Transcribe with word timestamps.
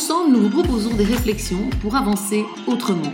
Ensemble, 0.00 0.32
nous 0.32 0.48
vous 0.48 0.62
proposons 0.62 0.94
des 0.94 1.04
réflexions 1.04 1.68
pour 1.82 1.94
avancer 1.94 2.46
autrement. 2.66 3.12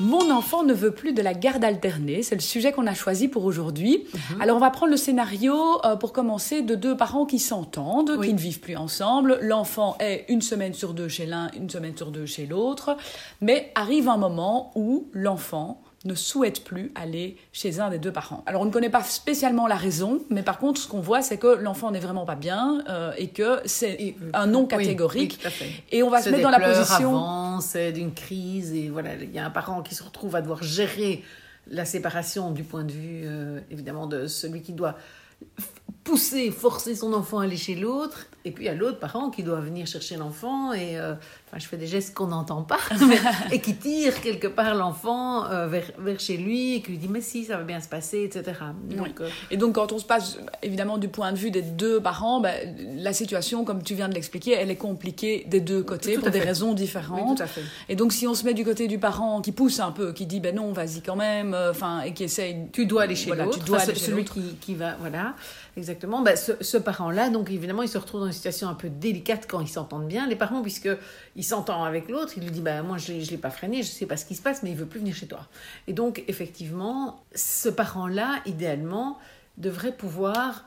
Mon 0.00 0.30
enfant 0.30 0.62
ne 0.62 0.72
veut 0.72 0.92
plus 0.92 1.12
de 1.12 1.20
la 1.20 1.34
garde 1.34 1.62
alternée, 1.62 2.22
c'est 2.22 2.34
le 2.34 2.40
sujet 2.40 2.72
qu'on 2.72 2.86
a 2.86 2.94
choisi 2.94 3.28
pour 3.28 3.44
aujourd'hui. 3.44 4.04
Mhm. 4.14 4.40
Alors 4.40 4.56
on 4.56 4.60
va 4.60 4.70
prendre 4.70 4.90
le 4.90 4.96
scénario 4.96 5.54
euh, 5.84 5.96
pour 5.96 6.14
commencer 6.14 6.62
de 6.62 6.74
deux 6.74 6.96
parents 6.96 7.26
qui 7.26 7.38
s'entendent, 7.38 8.18
qui 8.22 8.32
ne 8.32 8.38
vivent 8.38 8.60
plus 8.60 8.76
ensemble. 8.76 9.36
L'enfant 9.42 9.98
est 10.00 10.24
une 10.30 10.40
semaine 10.40 10.72
sur 10.72 10.94
deux 10.94 11.08
chez 11.08 11.26
l'un, 11.26 11.50
une 11.54 11.68
semaine 11.68 11.94
sur 11.94 12.10
deux 12.10 12.24
chez 12.24 12.46
l'autre, 12.46 12.96
mais 13.42 13.72
arrive 13.74 14.08
un 14.08 14.16
moment 14.16 14.72
où 14.74 15.08
l'enfant 15.12 15.83
ne 16.04 16.14
souhaite 16.14 16.64
plus 16.64 16.92
aller 16.94 17.36
chez 17.52 17.80
un 17.80 17.90
des 17.90 17.98
deux 17.98 18.12
parents. 18.12 18.42
Alors 18.46 18.62
on 18.62 18.66
ne 18.66 18.70
connaît 18.70 18.90
pas 18.90 19.02
spécialement 19.02 19.66
la 19.66 19.76
raison, 19.76 20.20
mais 20.30 20.42
par 20.42 20.58
contre 20.58 20.80
ce 20.80 20.88
qu'on 20.88 21.00
voit 21.00 21.22
c'est 21.22 21.38
que 21.38 21.46
l'enfant 21.46 21.90
n'est 21.90 22.00
vraiment 22.00 22.24
pas 22.24 22.34
bien 22.34 22.82
euh, 22.88 23.12
et 23.16 23.28
que 23.28 23.60
c'est 23.64 24.14
un 24.32 24.46
non 24.46 24.66
catégorique. 24.66 25.44
et 25.92 26.02
on 26.02 26.10
va 26.10 26.20
se 26.20 26.30
mettre 26.30 26.42
dans 26.42 26.50
la 26.50 26.60
position. 26.60 27.60
C'est 27.60 27.92
d'une 27.92 28.12
crise 28.12 28.72
et 28.74 28.88
voilà 28.88 29.14
il 29.14 29.32
y 29.32 29.38
a 29.38 29.46
un 29.46 29.50
parent 29.50 29.82
qui 29.82 29.94
se 29.94 30.02
retrouve 30.02 30.36
à 30.36 30.40
devoir 30.40 30.62
gérer 30.62 31.22
la 31.70 31.84
séparation 31.84 32.50
du 32.50 32.62
point 32.62 32.84
de 32.84 32.92
vue 32.92 33.22
euh, 33.24 33.60
évidemment 33.70 34.06
de 34.06 34.26
celui 34.26 34.60
qui 34.60 34.72
doit 34.72 34.96
pousser, 36.04 36.50
forcer 36.50 36.94
son 36.94 37.14
enfant 37.14 37.38
à 37.38 37.44
aller 37.44 37.56
chez 37.56 37.74
l'autre, 37.74 38.26
et 38.46 38.50
puis 38.50 38.64
il 38.64 38.66
y 38.66 38.70
a 38.70 38.74
l'autre 38.74 38.98
parent 38.98 39.30
qui 39.30 39.42
doit 39.42 39.60
venir 39.60 39.86
chercher 39.86 40.16
l'enfant, 40.16 40.74
et 40.74 40.98
euh, 40.98 41.14
enfin, 41.48 41.58
je 41.58 41.66
fais 41.66 41.78
des 41.78 41.86
gestes 41.86 42.14
qu'on 42.14 42.26
n'entend 42.26 42.62
pas, 42.62 42.78
et 43.52 43.60
qui 43.60 43.74
tire 43.74 44.20
quelque 44.20 44.48
part 44.48 44.74
l'enfant 44.74 45.46
euh, 45.46 45.66
vers, 45.66 45.90
vers, 45.98 46.20
chez 46.20 46.36
lui, 46.36 46.74
et 46.74 46.82
qui 46.82 46.90
lui 46.90 46.98
dit 46.98 47.08
mais 47.08 47.22
si, 47.22 47.46
ça 47.46 47.56
va 47.56 47.62
bien 47.62 47.80
se 47.80 47.88
passer, 47.88 48.22
etc. 48.22 48.58
Donc, 48.90 49.20
euh, 49.22 49.30
Et 49.50 49.56
donc 49.56 49.76
quand 49.76 49.92
on 49.92 49.98
se 49.98 50.04
passe 50.04 50.38
évidemment 50.62 50.98
du 50.98 51.08
point 51.08 51.32
de 51.32 51.38
vue 51.38 51.50
des 51.50 51.62
deux 51.62 52.00
parents, 52.00 52.40
ben, 52.40 52.76
la 52.98 53.14
situation, 53.14 53.64
comme 53.64 53.82
tu 53.82 53.94
viens 53.94 54.10
de 54.10 54.14
l'expliquer, 54.14 54.52
elle 54.52 54.70
est 54.70 54.76
compliquée 54.76 55.44
des 55.46 55.60
deux 55.60 55.82
côtés 55.82 56.18
pour 56.18 56.30
des 56.30 56.40
raisons 56.40 56.74
différentes. 56.74 57.42
Et 57.88 57.96
donc 57.96 58.12
si 58.12 58.26
on 58.26 58.34
se 58.34 58.44
met 58.44 58.52
du 58.52 58.64
côté 58.64 58.88
du 58.88 58.98
parent 58.98 59.40
qui 59.40 59.52
pousse 59.52 59.80
un 59.80 59.90
peu, 59.90 60.12
qui 60.12 60.26
dit 60.26 60.40
ben 60.40 60.54
non, 60.54 60.72
vas-y 60.72 61.00
quand 61.00 61.16
même, 61.16 61.56
enfin, 61.70 62.02
et 62.02 62.12
qui 62.12 62.24
essaye... 62.24 62.68
Tu 62.72 62.84
dois 62.84 63.02
aller 63.02 63.16
chez 63.16 63.30
l'autre, 63.30 63.58
tu 63.58 63.64
dois 63.64 63.80
celui 63.80 64.24
qui, 64.24 64.42
qui 64.60 64.74
va... 64.74 64.96
Voilà. 65.00 65.34
Exactement. 65.76 66.22
Ben, 66.22 66.36
ce, 66.36 66.76
parent-là, 66.76 67.30
donc 67.30 67.50
évidemment, 67.50 67.82
il 67.82 67.88
se 67.88 67.98
retrouve 67.98 68.20
dans 68.20 68.26
une 68.26 68.32
situation 68.32 68.68
un 68.68 68.74
peu 68.74 68.88
délicate 68.88 69.46
quand 69.48 69.60
ils 69.60 69.68
s'entendent 69.68 70.06
bien. 70.06 70.26
Les 70.28 70.36
parents, 70.36 70.62
puisque 70.62 70.88
il 71.34 71.42
s'entend 71.42 71.82
avec 71.82 72.08
l'autre, 72.08 72.34
il 72.36 72.44
lui 72.44 72.50
dit 72.50 72.60
ben, 72.60 72.82
Moi, 72.82 72.98
je 72.98 73.12
ne 73.12 73.20
l'ai 73.20 73.38
pas 73.38 73.50
freiné, 73.50 73.82
je 73.82 73.88
ne 73.88 73.94
sais 73.94 74.06
pas 74.06 74.16
ce 74.16 74.24
qui 74.24 74.36
se 74.36 74.42
passe, 74.42 74.62
mais 74.62 74.70
il 74.70 74.76
veut 74.76 74.86
plus 74.86 75.00
venir 75.00 75.14
chez 75.14 75.26
toi. 75.26 75.48
Et 75.88 75.92
donc, 75.92 76.22
effectivement, 76.28 77.24
ce 77.34 77.68
parent-là, 77.68 78.40
idéalement, 78.46 79.18
devrait 79.58 79.96
pouvoir 79.96 80.64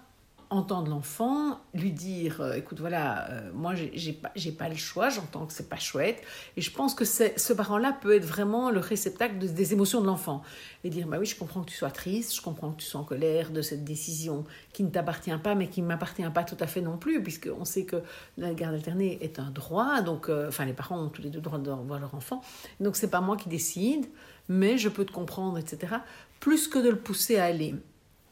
entendre 0.49 0.89
l'enfant, 0.89 1.59
lui 1.73 1.91
dire 1.91 2.41
euh, 2.41 2.53
écoute 2.53 2.79
voilà 2.79 3.29
euh, 3.29 3.51
moi 3.53 3.73
j'ai 3.75 4.13
pas 4.13 4.31
pas 4.57 4.69
le 4.69 4.75
choix, 4.75 5.09
j'entends 5.09 5.45
que 5.45 5.53
c'est 5.53 5.69
pas 5.69 5.77
chouette. 5.77 6.21
Et 6.55 6.61
je 6.61 6.71
pense 6.71 6.95
que 6.95 7.05
ce 7.05 7.53
parent-là 7.53 7.97
peut 8.01 8.15
être 8.15 8.25
vraiment 8.25 8.71
le 8.71 8.79
réceptacle 8.79 9.37
des 9.37 9.73
émotions 9.73 10.01
de 10.01 10.07
l'enfant. 10.07 10.41
Et 10.83 10.89
dire 10.89 11.07
bah 11.07 11.17
oui 11.19 11.25
je 11.25 11.35
comprends 11.35 11.61
que 11.61 11.69
tu 11.69 11.75
sois 11.75 11.91
triste, 11.91 12.35
je 12.35 12.41
comprends 12.41 12.71
que 12.71 12.81
tu 12.81 12.87
sois 12.87 13.01
en 13.01 13.03
colère 13.03 13.51
de 13.51 13.61
cette 13.61 13.83
décision 13.83 14.45
qui 14.73 14.83
ne 14.83 14.89
t'appartient 14.89 15.37
pas 15.37 15.55
mais 15.55 15.67
qui 15.67 15.81
ne 15.81 15.87
m'appartient 15.87 16.29
pas 16.33 16.43
tout 16.43 16.57
à 16.59 16.67
fait 16.67 16.81
non 16.81 16.97
plus 16.97 17.21
puisque 17.21 17.49
on 17.59 17.65
sait 17.65 17.85
que 17.85 17.97
la 18.37 18.53
garde 18.53 18.75
alternée 18.75 19.17
est 19.21 19.39
un 19.39 19.51
droit 19.51 20.01
donc 20.01 20.29
euh, 20.29 20.47
enfin 20.47 20.65
les 20.65 20.73
parents 20.73 20.99
ont 20.99 21.09
tous 21.09 21.21
les 21.21 21.29
deux 21.29 21.39
le 21.39 21.43
droit 21.43 21.59
de 21.59 21.69
voir 21.69 21.99
leur 21.99 22.15
enfant. 22.15 22.41
Donc 22.79 22.95
c'est 22.95 23.09
pas 23.09 23.21
moi 23.21 23.37
qui 23.37 23.49
décide 23.49 24.05
mais 24.49 24.77
je 24.77 24.87
peux 24.87 25.05
te 25.05 25.11
comprendre 25.11 25.57
etc 25.57 25.97
plus 26.39 26.67
que 26.67 26.79
de 26.79 26.89
le 26.89 26.97
pousser 26.97 27.37
à 27.37 27.45
aller 27.45 27.75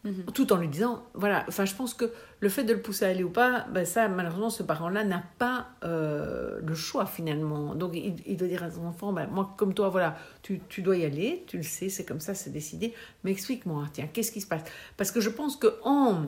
Mhm. 0.06 0.26
Tout 0.36 0.54
en 0.54 0.58
lui 0.58 0.68
disant, 0.68 1.04
voilà, 1.16 1.44
enfin, 1.48 1.66
je 1.66 1.74
pense 1.74 1.96
que 1.96 2.12
le 2.40 2.48
fait 2.48 2.64
de 2.64 2.74
le 2.74 2.82
pousser 2.82 3.06
à 3.06 3.10
aller 3.10 3.24
ou 3.24 3.30
pas, 3.32 3.66
ben 3.74 3.86
ça, 3.86 4.08
malheureusement, 4.08 4.52
ce 4.52 4.62
parent-là 4.62 5.04
n'a 5.04 5.24
pas 5.40 5.70
euh, 5.84 6.60
le 6.64 6.76
choix 6.76 7.08
finalement. 7.08 7.74
Donc, 7.74 7.96
il, 7.96 8.38
doit 8.38 8.48
dire 8.48 8.64
à 8.64 8.70
son 8.70 8.86
enfant, 8.86 9.12
ben, 9.14 9.28
moi, 9.32 9.56
comme 9.58 9.74
toi, 9.74 9.90
voilà, 9.90 10.16
tu, 10.44 10.62
tu, 10.70 10.84
dois 10.84 10.96
y 10.98 11.06
aller, 11.06 11.44
tu 11.48 11.58
le 11.58 11.64
sais, 11.64 11.90
c'est 11.90 12.06
comme 12.06 12.20
ça, 12.20 12.36
c'est 12.36 12.52
décidé, 12.52 12.94
mais 13.24 13.32
explique-moi, 13.32 13.86
tiens, 13.92 14.08
qu'est-ce 14.14 14.32
qui 14.32 14.42
se 14.42 14.48
passe? 14.48 14.62
Parce 14.96 15.10
que 15.10 15.20
je 15.20 15.30
pense 15.30 15.56
qu'en 15.58 16.28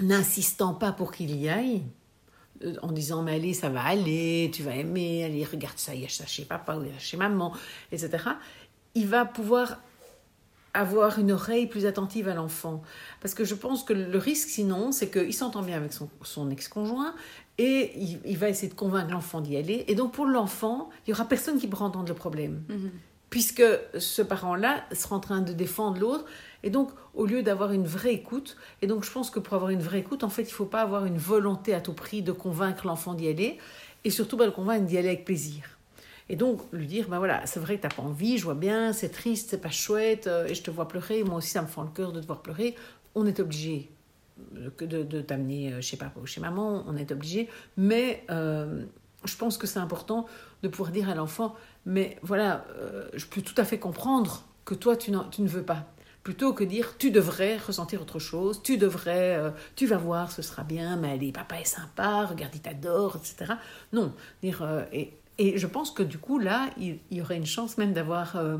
n'insistant 0.00 0.74
pas 0.74 0.92
pour 0.92 1.10
qu'il 1.10 1.34
y 1.34 1.48
aille, 1.48 1.82
euh, 2.62 2.74
en 2.82 2.92
disant 2.92 3.22
mais 3.22 3.36
allez 3.36 3.54
ça 3.54 3.68
va 3.68 3.84
aller 3.84 4.50
tu 4.52 4.64
vas 4.64 4.74
aimer 4.74 5.24
allez 5.24 5.44
regarde 5.44 5.78
ça 5.78 5.94
il 5.94 6.00
y 6.00 6.04
a 6.04 6.08
ça 6.08 6.26
chez 6.26 6.44
papa 6.44 6.76
ou 6.76 6.82
il 6.82 6.90
y 6.90 6.96
a 6.96 6.98
chez 6.98 7.16
maman 7.16 7.52
etc 7.92 8.24
il 8.96 9.06
va 9.06 9.24
pouvoir 9.24 9.78
avoir 10.78 11.18
une 11.18 11.32
oreille 11.32 11.66
plus 11.66 11.86
attentive 11.86 12.28
à 12.28 12.34
l'enfant. 12.34 12.82
Parce 13.20 13.34
que 13.34 13.44
je 13.44 13.54
pense 13.54 13.82
que 13.82 13.92
le 13.92 14.18
risque, 14.18 14.48
sinon, 14.48 14.92
c'est 14.92 15.10
qu'il 15.10 15.34
s'entend 15.34 15.62
bien 15.62 15.76
avec 15.76 15.92
son, 15.92 16.50
ex-conjoint 16.50 17.14
et 17.58 17.92
il, 18.24 18.38
va 18.38 18.48
essayer 18.48 18.68
de 18.68 18.74
convaincre 18.74 19.10
l'enfant 19.10 19.40
d'y 19.40 19.56
aller. 19.56 19.84
Et 19.88 19.96
donc, 19.96 20.12
pour 20.12 20.26
l'enfant, 20.26 20.90
il 21.06 21.10
y 21.10 21.12
aura 21.12 21.24
personne 21.24 21.58
qui 21.58 21.66
pourra 21.66 21.86
entendre 21.86 22.08
le 22.08 22.14
problème. 22.14 22.62
Mhm. 22.68 22.90
Puisque 23.28 23.64
ce 23.98 24.22
parent-là 24.22 24.84
sera 24.92 25.16
en 25.16 25.20
train 25.20 25.40
de 25.40 25.52
défendre 25.52 26.00
l'autre. 26.00 26.24
Et 26.62 26.70
donc, 26.70 26.90
au 27.14 27.26
lieu 27.26 27.42
d'avoir 27.42 27.72
une 27.72 27.86
vraie 27.86 28.14
écoute, 28.14 28.56
et 28.80 28.86
donc 28.86 29.04
je 29.04 29.10
pense 29.10 29.30
que 29.30 29.38
pour 29.38 29.54
avoir 29.54 29.70
une 29.70 29.82
vraie 29.82 29.98
écoute, 29.98 30.24
en 30.24 30.28
fait, 30.28 30.42
il 30.42 30.46
ne 30.46 30.52
faut 30.52 30.64
pas 30.64 30.80
avoir 30.80 31.04
une 31.04 31.18
volonté 31.18 31.74
à 31.74 31.80
tout 31.80 31.92
prix 31.92 32.22
de 32.22 32.32
convaincre 32.32 32.86
l'enfant 32.86 33.14
d'y 33.14 33.28
aller, 33.28 33.58
et 34.04 34.10
surtout 34.10 34.36
pas 34.36 34.46
le 34.46 34.52
convaincre 34.52 34.86
d'y 34.86 34.96
aller 34.96 35.08
avec 35.08 35.24
plaisir. 35.24 35.77
Et 36.30 36.36
donc, 36.36 36.60
lui 36.72 36.86
dire, 36.86 37.08
ben 37.08 37.18
voilà, 37.18 37.44
c'est 37.46 37.60
vrai 37.60 37.76
que 37.76 37.82
tu 37.82 37.88
n'as 37.88 37.94
pas 37.94 38.02
envie, 38.02 38.36
je 38.36 38.44
vois 38.44 38.54
bien, 38.54 38.92
c'est 38.92 39.08
triste, 39.08 39.50
c'est 39.50 39.60
pas 39.60 39.70
chouette, 39.70 40.26
euh, 40.26 40.46
et 40.46 40.54
je 40.54 40.62
te 40.62 40.70
vois 40.70 40.86
pleurer, 40.86 41.24
moi 41.24 41.36
aussi 41.36 41.50
ça 41.50 41.62
me 41.62 41.66
fend 41.66 41.82
le 41.82 41.88
cœur 41.88 42.12
de 42.12 42.20
te 42.20 42.26
voir 42.26 42.42
pleurer. 42.42 42.74
On 43.14 43.26
est 43.26 43.40
obligé 43.40 43.90
de, 44.52 45.02
de, 45.02 45.20
t'amener 45.22 45.72
euh, 45.72 45.80
chez 45.80 45.96
papa 45.96 46.20
ou 46.20 46.26
chez 46.26 46.40
maman, 46.40 46.84
on 46.86 46.96
est 46.96 47.10
obligé. 47.12 47.48
Mais 47.78 48.24
euh, 48.30 48.84
je 49.24 49.36
pense 49.36 49.56
que 49.56 49.66
c'est 49.66 49.78
important 49.78 50.26
de 50.62 50.68
pouvoir 50.68 50.90
dire 50.90 51.08
à 51.08 51.14
l'enfant, 51.14 51.56
mais 51.86 52.18
voilà, 52.22 52.66
je 53.14 53.24
peux 53.26 53.40
tout 53.40 53.54
à 53.56 53.64
fait 53.64 53.78
comprendre 53.78 54.44
que 54.64 54.74
toi, 54.74 54.96
tu, 54.96 55.12
tu 55.30 55.42
ne 55.42 55.48
veux 55.48 55.62
pas 55.62 55.86
plutôt 56.24 56.52
que 56.52 56.64
dire 56.64 56.98
tu 56.98 57.10
devrais 57.10 57.56
ressentir 57.56 58.02
autre 58.02 58.18
chose, 58.18 58.60
tu 58.62 58.76
devrais, 58.76 59.40
tu 59.76 59.86
vas 59.86 59.96
voir, 59.96 60.30
ce 60.30 60.42
sera 60.42 60.62
bien, 60.64 60.96
mais 60.96 61.12
allez, 61.12 61.32
papa 61.32 61.60
est 61.60 61.64
sympa, 61.64 62.26
regarde, 62.26 62.54
il 62.54 62.60
t'adore, 62.60 63.16
etc. 63.16 63.54
Non, 63.92 64.12
dire, 64.42 64.86
et 64.92 65.17
et 65.38 65.56
je 65.56 65.66
pense 65.66 65.90
que 65.90 66.02
du 66.02 66.18
coup, 66.18 66.38
là, 66.38 66.68
il, 66.78 66.98
y 67.10 67.20
aurait 67.20 67.36
une 67.36 67.46
chance 67.46 67.78
même 67.78 67.92
d'avoir 67.92 68.36
euh, 68.36 68.58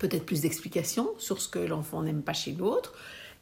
peut-être 0.00 0.26
plus 0.26 0.42
d'explications 0.42 1.08
sur 1.18 1.40
ce 1.40 1.48
que 1.48 1.60
l'enfant 1.60 2.02
n'aime 2.02 2.22
pas 2.22 2.32
chez 2.32 2.52
l'autre. 2.52 2.92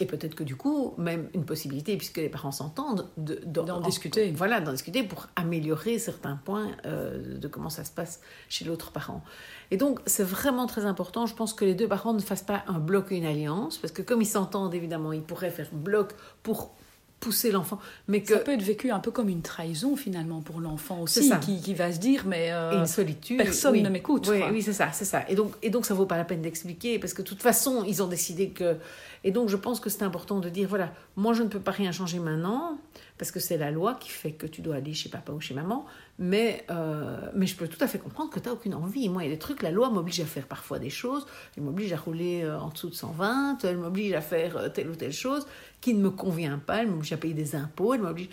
Et 0.01 0.07
peut-être 0.07 0.37
que 0.37 0.45
du 0.45 0.55
coup, 0.55 0.95
même 0.97 1.29
une 1.35 1.45
possibilité, 1.45 1.97
puisque 1.97 2.19
les 2.19 2.29
parents 2.29 2.53
s'entendent, 2.53 3.09
d'en 3.17 3.81
discuter. 3.81 4.31
Voilà, 4.31 4.61
d'en 4.61 4.71
discuter 4.71 5.03
pour 5.03 5.27
améliorer 5.35 5.99
certains 5.99 6.37
points 6.37 6.71
euh, 6.87 7.37
de 7.37 7.49
comment 7.49 7.71
ça 7.71 7.85
se 7.85 7.91
passe 7.91 8.21
chez 8.49 8.65
l'autre 8.65 8.93
parent. 8.93 9.25
Et 9.73 9.77
donc, 9.77 9.99
c'est 10.07 10.23
vraiment 10.23 10.67
très 10.67 10.85
important. 10.85 11.27
Je 11.27 11.35
pense 11.35 11.53
que 11.53 11.65
les 11.65 11.75
deux 11.75 11.89
parents 11.89 12.13
ne 12.13 12.21
fassent 12.21 12.45
pas 12.45 12.63
un 12.69 12.79
bloc 12.79 13.11
et 13.11 13.17
une 13.17 13.27
alliance, 13.27 13.79
parce 13.79 13.93
que 13.93 14.03
comme 14.03 14.23
ils 14.23 14.27
s'entendent, 14.27 14.75
évidemment, 14.75 15.13
ils 15.13 15.23
pourraient 15.23 15.51
faire 15.51 15.71
bloc 15.73 16.13
pour 16.45 16.77
pousser 17.21 17.51
l'enfant. 17.51 17.79
Mais 18.07 18.23
que... 18.23 18.35
Ça 18.35 18.41
peut 18.41 18.53
être 18.53 18.63
vécu 18.63 18.91
un 18.91 19.01
peu 19.01 19.11
comme 19.11 19.29
une 19.29 19.43
trahison 19.43 19.97
finalement 19.97 20.41
pour 20.41 20.61
l'enfant 20.61 21.01
aussi, 21.01 21.31
qui, 21.41 21.61
qui, 21.61 21.75
va 21.75 21.93
se 21.93 21.99
dire 21.99 22.25
mais 22.27 22.53
euh, 22.53 22.79
une 22.79 22.87
solitude. 22.87 23.39
Personne 23.39 23.81
ne 23.83 23.89
m'écoute. 23.89 24.29
Oui, 24.31 24.41
oui 24.53 24.63
c'est 24.63 24.73
ça, 24.73 24.91
c'est 24.93 25.05
ça. 25.05 25.25
Et 25.29 25.35
donc, 25.35 25.53
et 25.63 25.71
donc 25.71 25.87
ça 25.87 25.95
vaut 25.95 26.07
pas 26.07 26.17
la 26.17 26.25
peine 26.25 26.43
d'expliquer 26.43 26.99
parce 26.99 27.15
que 27.15 27.23
de 27.23 27.27
toute 27.27 27.43
façon 27.43 27.85
ils 27.85 28.03
ont 28.03 28.09
décidé 28.09 28.51
que. 28.51 28.77
Et 29.25 29.33
donc 29.33 29.49
je 29.49 29.57
pense 29.57 29.81
que 29.81 29.91
c'est 29.91 30.05
important 30.05 30.39
de 30.39 30.49
dire 30.49 30.69
voilà, 30.69 30.93
moi 31.17 31.33
je 31.33 31.43
ne 31.43 31.49
peux 31.49 31.61
pas 31.61 31.73
rien 31.73 31.93
changer 31.93 32.19
maintenant 32.19 32.79
parce 33.19 33.33
que 33.33 33.41
c'est 33.41 33.59
la 33.59 33.73
loi 33.73 33.95
qui 33.95 34.11
fait 34.11 34.33
que 34.33 34.47
tu 34.47 34.63
dois 34.63 34.77
aller 34.77 34.95
chez 34.95 35.09
papa 35.09 35.33
ou 35.33 35.41
chez 35.41 35.53
maman. 35.53 35.85
Mais, 36.21 36.65
euh, 36.71 37.19
mais 37.35 37.47
je 37.47 37.57
peux 37.57 37.67
tout 37.67 37.83
à 37.83 37.89
fait 37.89 37.99
comprendre 37.99 38.31
que 38.31 38.39
tu 38.39 38.49
n'as 38.49 38.55
aucune 38.55 38.75
envie. 38.75 39.09
Moi, 39.09 39.25
il 39.25 39.27
y 39.27 39.33
a 39.33 39.35
des 39.35 39.39
trucs, 39.39 39.63
la 39.63 39.73
loi 39.73 39.91
m'oblige 39.91 40.21
à 40.21 40.25
faire 40.25 40.47
parfois 40.47 40.79
des 40.79 40.91
choses. 40.91 41.27
Elle 41.57 41.65
m'oblige 41.65 41.93
à 41.93 41.97
rouler 41.97 42.43
euh, 42.45 42.59
en 42.59 42.69
dessous 42.69 42.89
de 42.89 42.95
120, 42.95 43.65
elle 43.65 43.79
m'oblige 43.79 44.13
à 44.13 44.21
faire 44.21 44.57
euh, 44.57 44.69
telle 44.69 44.89
ou 44.89 44.95
telle 44.95 45.13
chose 45.13 45.47
qui 45.81 45.95
ne 45.95 46.01
me 46.01 46.11
convient 46.11 46.59
pas. 46.59 46.83
Elle 46.83 46.89
m'oblige 46.89 47.13
à 47.13 47.17
payer 47.17 47.35
des 47.35 47.57
impôts, 47.57 47.95
elle 47.95 48.03
m'oblige. 48.03 48.29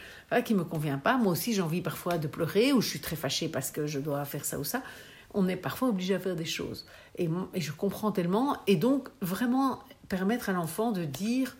qui 0.45 0.53
ne 0.53 0.59
me 0.59 0.63
convient 0.63 0.99
pas. 0.99 1.17
Moi 1.17 1.31
aussi, 1.31 1.53
j'ai 1.53 1.61
envie 1.61 1.81
parfois 1.81 2.19
de 2.19 2.27
pleurer 2.27 2.71
ou 2.71 2.81
je 2.81 2.89
suis 2.89 3.01
très 3.01 3.15
fâchée 3.15 3.49
parce 3.49 3.71
que 3.71 3.87
je 3.87 3.99
dois 3.99 4.23
faire 4.25 4.45
ça 4.45 4.59
ou 4.59 4.63
ça. 4.63 4.83
On 5.33 5.47
est 5.47 5.57
parfois 5.57 5.89
obligé 5.89 6.15
à 6.15 6.19
faire 6.19 6.35
des 6.35 6.45
choses. 6.45 6.85
Et, 7.17 7.27
et 7.53 7.61
je 7.61 7.71
comprends 7.71 8.11
tellement. 8.11 8.57
Et 8.67 8.75
donc, 8.77 9.09
vraiment 9.21 9.79
permettre 10.07 10.49
à 10.49 10.53
l'enfant 10.53 10.91
de 10.91 11.03
dire 11.03 11.57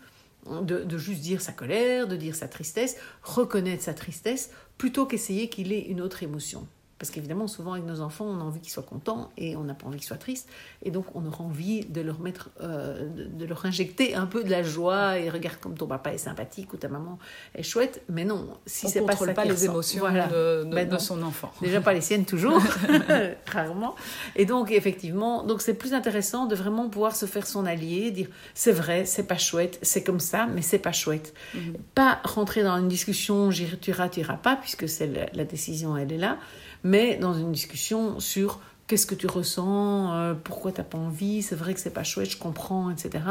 de, 0.62 0.98
juste 0.98 1.20
dire 1.20 1.40
sa 1.40 1.52
colère, 1.52 2.06
de 2.06 2.16
dire 2.16 2.34
sa 2.34 2.48
tristesse, 2.48 2.96
reconnaître 3.22 3.82
sa 3.82 3.94
tristesse, 3.94 4.50
plutôt 4.78 5.06
qu'essayer 5.06 5.48
qu'il 5.48 5.72
ait 5.72 5.80
une 5.80 6.00
autre 6.00 6.22
émotion. 6.22 6.66
Parce 6.98 7.10
qu'évidemment, 7.10 7.46
souvent 7.46 7.74
avec 7.74 7.84
nos 7.84 8.00
enfants, 8.00 8.24
on 8.24 8.40
a 8.40 8.42
envie 8.42 8.60
qu'ils 8.60 8.72
soient 8.72 8.82
contents 8.82 9.30
et 9.36 9.54
on 9.54 9.64
n'a 9.64 9.74
pas 9.74 9.86
envie 9.86 9.98
qu'ils 9.98 10.06
soient 10.06 10.16
tristes. 10.16 10.48
Et 10.82 10.90
donc, 10.90 11.04
on 11.14 11.26
aura 11.26 11.44
envie 11.44 11.84
de 11.84 12.00
leur 12.00 12.20
mettre, 12.20 12.48
euh, 12.62 13.06
de, 13.14 13.44
leur 13.44 13.66
injecter 13.66 14.14
un 14.14 14.24
peu 14.24 14.42
de 14.42 14.50
la 14.50 14.62
joie 14.62 15.18
et 15.18 15.28
regarde 15.28 15.58
comme 15.60 15.76
ton 15.76 15.86
papa 15.86 16.14
est 16.14 16.18
sympathique 16.18 16.72
ou 16.72 16.78
ta 16.78 16.88
maman 16.88 17.18
est 17.54 17.62
chouette. 17.62 18.02
Mais 18.08 18.24
non, 18.24 18.48
si 18.64 18.88
c'est 18.88 19.02
pas 19.02 19.14
ça 19.14 19.34
pas 19.34 19.44
les 19.44 19.66
émotions 19.66 20.04
de, 20.06 20.64
ben 20.64 20.88
de, 20.88 20.96
son 20.96 21.22
enfant. 21.22 21.52
Déjà 21.60 21.82
pas 21.82 21.92
les 21.92 22.00
siennes 22.00 22.24
toujours, 22.24 22.62
rarement. 23.46 23.94
Et 24.34 24.46
donc, 24.46 24.70
effectivement, 24.70 25.42
donc 25.42 25.60
c'est 25.60 25.74
plus 25.74 25.92
intéressant 25.92 26.46
de 26.46 26.54
vraiment 26.54 26.88
pouvoir 26.88 27.14
se 27.14 27.26
faire 27.26 27.46
son 27.46 27.66
allié, 27.66 28.10
dire 28.10 28.28
c'est 28.54 28.72
vrai, 28.72 29.04
c'est 29.04 29.24
pas 29.24 29.36
chouette, 29.36 29.78
c'est 29.82 30.02
comme 30.02 30.20
ça, 30.20 30.46
mais 30.46 30.62
c'est 30.62 30.78
pas 30.78 30.92
chouette. 30.92 31.34
Mhm. 31.54 31.74
Pas 31.94 32.20
rentrer 32.24 32.62
dans 32.62 32.78
une 32.78 32.88
discussion, 32.88 33.50
tu 33.50 33.90
iras, 33.90 34.08
tu 34.08 34.20
iras 34.20 34.38
pas, 34.38 34.56
puisque 34.56 34.88
c'est 34.88 35.08
la, 35.08 35.26
la 35.34 35.44
décision, 35.44 35.94
elle 35.94 36.10
est 36.10 36.16
là 36.16 36.38
mais 36.86 37.16
dans 37.16 37.34
une 37.34 37.50
discussion 37.50 38.20
sur 38.20 38.60
qu'est-ce 38.86 39.06
que 39.06 39.16
tu 39.16 39.26
ressens, 39.26 40.14
euh, 40.14 40.34
pourquoi 40.34 40.70
tu 40.70 40.78
n'as 40.78 40.84
pas 40.84 40.98
envie, 40.98 41.42
c'est 41.42 41.56
vrai 41.56 41.74
que 41.74 41.80
c'est 41.80 41.90
pas 41.90 42.04
chouette, 42.04 42.30
je 42.30 42.38
comprends, 42.38 42.90
etc. 42.90 43.24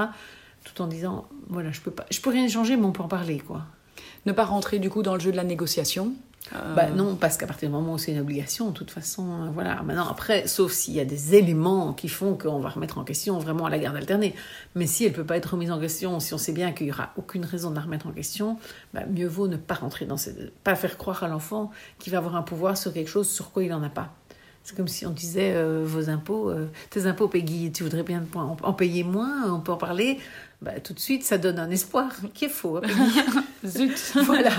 Tout 0.66 0.82
en 0.82 0.88
disant, 0.88 1.30
voilà, 1.48 1.72
je 1.72 1.80
peux 1.80 1.92
pas, 1.92 2.06
je 2.12 2.20
peux 2.20 2.32
rien 2.32 2.48
changer, 2.50 2.76
mais 2.76 2.86
on 2.86 2.92
peut 2.92 3.04
en 3.04 3.08
parler, 3.08 3.40
quoi. 3.40 3.62
Ne 4.26 4.34
pas 4.34 4.44
rentrer 4.44 4.80
du 4.80 4.90
coup 4.90 5.04
dans 5.04 5.14
le 5.14 5.22
jeu 5.22 5.32
de 5.32 5.38
la 5.38 5.46
négociation. 5.46 6.14
Euh, 6.54 6.76
bah, 6.76 6.90
non, 6.90 7.16
parce 7.16 7.38
qu'à 7.38 7.48
partir 7.48 7.70
du 7.70 7.76
moment 7.76 7.94
où 7.94 7.98
c'est 7.98 8.12
une 8.12 8.20
obligation, 8.20 8.70
de 8.70 8.74
toute 8.74 8.92
façon, 8.92 9.24
euh, 9.24 9.50
voilà. 9.54 9.82
Maintenant, 9.84 10.08
après, 10.08 10.48
sauf 10.48 10.72
s'il 10.72 10.94
y 10.94 11.00
a 11.00 11.06
des 11.06 11.36
éléments 11.36 11.94
qui 11.94 12.08
font 12.08 12.36
qu'on 12.36 12.60
va 12.60 12.70
remettre 12.70 12.98
en 12.98 13.04
question 13.04 13.40
vraiment 13.40 13.68
la 13.68 13.80
garde 13.80 13.96
alternée. 13.96 14.36
Mais 14.76 14.86
si 14.86 15.06
elle 15.06 15.14
peut 15.14 15.24
pas 15.24 15.38
être 15.38 15.54
remise 15.54 15.72
en 15.72 15.80
question, 15.80 16.20
si 16.20 16.34
on 16.34 16.38
sait 16.38 16.54
bien 16.54 16.72
qu'il 16.72 16.88
y 16.88 16.92
aura 16.92 17.12
aucune 17.18 17.46
raison 17.46 17.72
de 17.72 17.76
la 17.76 17.82
remettre 17.82 18.08
en 18.08 18.12
question, 18.12 18.58
bah, 18.94 19.02
mieux 19.10 19.28
vaut 19.28 19.48
ne 19.48 19.58
pas 19.58 19.76
rentrer 19.76 20.06
dans 20.06 20.18
cette, 20.18 20.54
pas 20.60 20.76
faire 20.76 20.98
croire 20.98 21.24
à 21.24 21.28
l'enfant 21.28 21.72
qu'il 22.00 22.12
va 22.12 22.20
avoir 22.20 22.36
un 22.36 22.44
pouvoir 22.44 22.78
sur 22.78 22.94
quelque 22.94 23.10
chose 23.10 23.30
sur 23.30 23.52
quoi 23.52 23.64
il 23.64 23.70
n'en 23.70 23.84
a 23.84 23.90
pas. 23.90 24.14
C'est 24.66 24.76
comme 24.76 24.88
si 24.88 25.06
on 25.06 25.12
disait 25.12 25.54
euh, 25.56 25.84
vos 25.86 26.10
impôts, 26.10 26.52
tes 26.90 27.06
impôts, 27.06 27.28
Peggy, 27.28 27.72
tu 27.72 27.84
voudrais 27.84 28.04
bien 28.04 28.24
en 28.34 28.74
payer 28.74 29.04
moins, 29.04 29.54
on 29.54 29.62
peut 29.62 29.72
en 29.72 29.78
parler. 29.78 30.20
Bah, 30.62 30.80
tout 30.80 30.94
de 30.94 31.00
suite, 31.00 31.24
ça 31.24 31.38
donne 31.38 31.60
un 31.60 31.70
espoir 31.70 32.12
qui 32.34 32.46
est 32.46 32.50
faux. 32.50 32.78
Hein, 32.78 33.44
Zut 33.66 34.14
Voilà. 34.26 34.50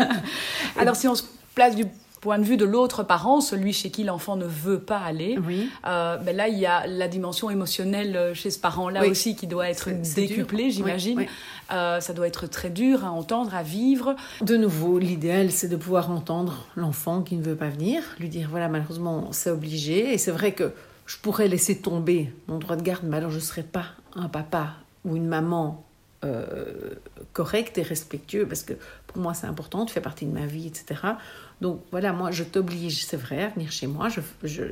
Alors, 0.76 0.96
si 0.96 1.06
on 1.06 1.14
se 1.14 1.22
place 1.54 1.76
du 1.76 1.84
point 2.26 2.40
de 2.40 2.44
vue 2.44 2.56
de 2.56 2.64
l'autre 2.64 3.04
parent, 3.04 3.40
celui 3.40 3.72
chez 3.72 3.92
qui 3.92 4.02
l'enfant 4.02 4.34
ne 4.34 4.46
veut 4.46 4.80
pas 4.80 4.98
aller, 4.98 5.38
oui. 5.46 5.70
euh, 5.86 6.16
ben 6.16 6.34
là, 6.34 6.48
il 6.48 6.58
y 6.58 6.66
a 6.66 6.84
la 6.88 7.06
dimension 7.06 7.50
émotionnelle 7.50 8.16
euh, 8.16 8.34
chez 8.34 8.50
ce 8.50 8.58
parent-là 8.58 9.06
aussi 9.06 9.36
qui 9.36 9.46
doit 9.46 9.70
être 9.70 9.90
décuplée, 10.16 10.72
j'imagine. 10.72 11.24
Euh, 11.70 12.00
ça 12.00 12.12
doit 12.14 12.26
être 12.26 12.48
très 12.48 12.70
dur 12.70 13.04
à 13.04 13.12
entendre, 13.12 13.54
à 13.54 13.62
vivre. 13.62 14.16
De 14.40 14.56
nouveau, 14.56 14.98
l'idéal, 14.98 15.52
c'est 15.52 15.68
de 15.68 15.76
pouvoir 15.76 16.10
entendre 16.10 16.66
l'enfant 16.74 17.22
qui 17.22 17.36
ne 17.36 17.44
veut 17.44 17.54
pas 17.54 17.68
venir, 17.68 18.02
lui 18.18 18.28
dire, 18.28 18.48
voilà, 18.50 18.66
malheureusement, 18.66 19.28
c'est 19.30 19.50
obligé. 19.50 20.12
Et 20.12 20.18
c'est 20.18 20.32
vrai 20.32 20.50
que 20.50 20.72
je 21.06 21.18
pourrais 21.18 21.46
laisser 21.46 21.78
tomber 21.78 22.32
mon 22.48 22.58
droit 22.58 22.74
de 22.74 22.82
garde, 22.82 23.04
mais 23.04 23.18
alors 23.18 23.30
je 23.30 23.36
ne 23.36 23.40
serais 23.40 23.62
pas 23.62 23.84
un 24.16 24.28
papa 24.28 24.74
ou 25.04 25.14
une 25.14 25.28
maman 25.28 25.85
euh, 26.26 26.94
correcte 27.32 27.78
et 27.78 27.82
respectueuse, 27.82 28.46
parce 28.48 28.62
que 28.62 28.74
pour 29.06 29.18
moi 29.18 29.34
c'est 29.34 29.46
important, 29.46 29.86
tu 29.86 29.94
fais 29.94 30.00
partie 30.00 30.26
de 30.26 30.32
ma 30.32 30.46
vie, 30.46 30.66
etc. 30.66 31.00
Donc 31.60 31.82
voilà, 31.90 32.12
moi 32.12 32.30
je 32.30 32.44
t'oblige, 32.44 33.04
c'est 33.04 33.16
vrai, 33.16 33.44
à 33.44 33.48
venir 33.48 33.72
chez 33.72 33.86
moi, 33.86 34.08
je, 34.08 34.20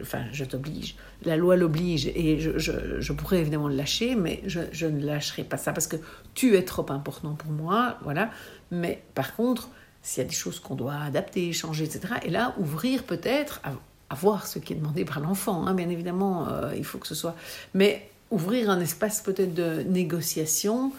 enfin 0.03 0.25
je 0.33 0.45
t'oblige, 0.45 0.97
la 1.25 1.37
loi 1.37 1.57
l'oblige 1.57 2.07
et 2.07 2.39
je, 2.39 2.59
je, 2.59 3.13
pourrais 3.13 3.39
évidemment 3.39 3.69
le 3.69 3.77
lâcher, 3.77 4.15
mais 4.15 4.43
je, 4.47 4.61
je, 4.73 4.87
ne 4.87 5.05
lâcherai 5.05 5.45
pas 5.45 5.57
ça 5.57 5.73
parce 5.73 5.87
que 5.87 5.97
tu 6.35 6.57
es 6.57 6.63
trop 6.63 6.87
important 6.91 7.35
pour 7.35 7.51
moi, 7.51 7.99
voilà. 8.03 8.31
Mais 8.71 9.03
par 9.15 9.35
contre, 9.35 9.69
s'il 10.03 10.23
y 10.23 10.27
a 10.27 10.29
des 10.29 10.35
choses 10.35 10.61
qu'on 10.61 10.75
doit 10.75 10.97
adapter, 10.97 11.53
changer, 11.53 11.85
etc., 11.85 12.15
et 12.23 12.31
là 12.31 12.55
ouvrir 12.59 13.05
peut-être 13.05 13.61
à, 13.65 13.73
voir 14.15 14.47
ce 14.47 14.61
qui 14.61 14.75
est 14.75 14.77
demandé 14.77 15.05
par 15.05 15.19
l'enfant, 15.19 15.67
hein, 15.67 15.75
bien 15.75 15.89
évidemment, 15.89 16.47
euh, 16.49 16.73
il 16.77 16.85
faut 16.85 16.99
que 16.99 17.07
ce 17.07 17.17
soit. 17.17 17.35
Mais 17.73 18.11
ouvrir 18.31 18.71
un 18.71 18.81
espace 18.81 19.21
peut-être 19.23 19.55
de 19.55 19.83
négociation 19.83 20.93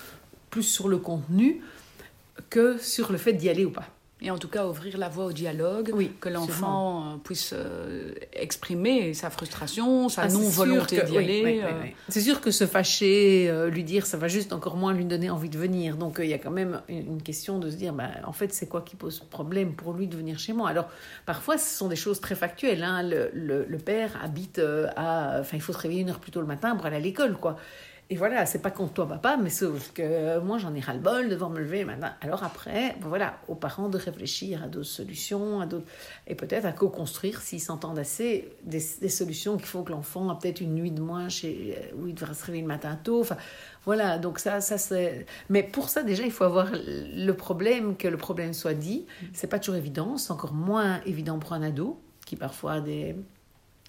plus 0.55 0.63
sur 0.63 0.87
le 0.87 0.99
contenu 0.99 1.61
que 2.49 2.77
sur 2.77 3.11
le 3.11 3.17
fait 3.17 3.33
d'y 3.33 3.49
aller 3.49 3.65
ou 3.65 3.71
pas. 3.71 3.89
Et 4.21 4.31
en 4.31 4.37
tout 4.37 4.47
cas, 4.47 4.65
ouvrir 4.65 4.97
la 4.97 5.09
voie 5.09 5.25
au 5.25 5.33
dialogue, 5.33 5.91
oui, 5.93 6.13
que 6.21 6.29
l'enfant 6.29 7.03
euh, 7.03 7.17
puisse 7.21 7.51
euh, 7.53 8.13
exprimer 8.31 9.13
sa 9.13 9.29
frustration, 9.29 10.07
sa 10.07 10.21
ah, 10.21 10.27
non-volonté 10.29 11.01
d'y 11.03 11.17
aller. 11.17 11.61
Euh. 11.61 11.69
C'est 12.07 12.21
sûr 12.21 12.39
que 12.39 12.51
se 12.51 12.65
fâcher, 12.65 13.51
lui 13.69 13.83
dire, 13.83 14.05
ça 14.05 14.15
va 14.15 14.29
juste 14.29 14.53
encore 14.53 14.77
moins 14.77 14.93
lui 14.93 15.03
donner 15.03 15.29
envie 15.29 15.49
de 15.49 15.57
venir. 15.57 15.97
Donc 15.97 16.19
il 16.23 16.29
y 16.29 16.33
a 16.33 16.37
quand 16.37 16.51
même 16.51 16.81
une 16.87 17.21
question 17.21 17.59
de 17.59 17.69
se 17.69 17.75
dire, 17.75 17.91
bah, 17.91 18.11
en 18.25 18.31
fait, 18.31 18.53
c'est 18.53 18.69
quoi 18.69 18.81
qui 18.81 18.95
pose 18.95 19.19
problème 19.19 19.73
pour 19.73 19.91
lui 19.91 20.07
de 20.07 20.15
venir 20.15 20.39
chez 20.39 20.53
moi? 20.53 20.69
Alors 20.69 20.87
parfois, 21.25 21.57
ce 21.57 21.77
sont 21.77 21.89
des 21.89 21.97
choses 21.97 22.21
très 22.21 22.35
factuelles. 22.35 22.83
Hein. 22.85 23.03
Le, 23.03 23.29
le, 23.33 23.65
le, 23.67 23.77
père 23.77 24.17
habite 24.23 24.61
à. 24.95 25.41
Enfin, 25.41 25.57
il 25.57 25.61
faut 25.61 25.73
se 25.73 25.77
réveiller 25.79 26.01
une 26.01 26.09
heure 26.11 26.19
plus 26.19 26.31
tôt 26.31 26.39
le 26.39 26.47
matin 26.47 26.77
pour 26.77 26.85
aller 26.85 26.95
à 26.95 27.01
l'école, 27.01 27.35
quoi. 27.35 27.57
Et 28.11 28.17
voilà, 28.17 28.45
c'est 28.45 28.61
pas 28.61 28.69
contre 28.69 28.93
toi, 28.93 29.07
papa, 29.07 29.35
mais 29.35 29.49
sauf 29.49 29.91
que 29.91 30.39
moi, 30.39 30.59
j'en 30.59 30.75
ai 30.75 30.79
ras-le-bol 30.79 31.25
de 31.25 31.31
devoir 31.31 31.49
me 31.49 31.59
lever 31.59 31.85
maintenant. 31.85 32.11
Alors 32.21 32.43
après, 32.43 32.95
voilà, 33.01 33.39
aux 33.47 33.55
parents 33.55 33.89
de 33.89 33.97
réfléchir 33.97 34.63
à 34.63 34.67
d'autres 34.67 34.85
solutions, 34.85 35.59
à 35.59 35.65
d'autres... 35.65 35.87
et 36.27 36.35
peut-être 36.35 36.65
à 36.65 36.71
co-construire, 36.71 37.41
s'ils 37.41 37.61
s'entendent 37.61 37.97
assez, 37.97 38.53
des, 38.63 38.79
solutions 38.79 39.57
qui 39.57 39.65
font 39.65 39.83
que 39.83 39.91
l'enfant 39.91 40.29
a 40.29 40.35
peut-être 40.35 40.61
une 40.61 40.75
nuit 40.75 40.91
de 40.91 41.01
moins 41.01 41.29
chez, 41.29 41.75
où 41.97 42.05
il 42.05 42.13
devra 42.13 42.35
se 42.35 42.45
réveiller 42.45 42.61
le 42.61 42.67
matin 42.67 42.95
tôt. 43.03 43.21
Enfin, 43.21 43.37
voilà, 43.85 44.19
donc 44.19 44.37
ça, 44.37 44.61
ça 44.61 44.77
c'est... 44.77 45.25
Mais 45.49 45.63
pour 45.63 45.89
ça, 45.89 46.03
déjà, 46.03 46.23
il 46.25 46.31
faut 46.31 46.43
avoir 46.43 46.67
le 46.73 47.31
problème, 47.31 47.97
que 47.97 48.07
le 48.07 48.17
problème 48.17 48.53
soit 48.53 48.75
dit. 48.75 49.07
C'est 49.33 49.47
pas 49.47 49.57
toujours 49.57 49.77
évident, 49.77 50.17
c'est 50.17 50.31
encore 50.31 50.53
moins 50.53 51.01
évident 51.07 51.39
pour 51.39 51.53
un 51.53 51.63
ado, 51.63 51.99
qui 52.27 52.35
parfois 52.35 52.73
a 52.73 52.81
des 52.81 53.15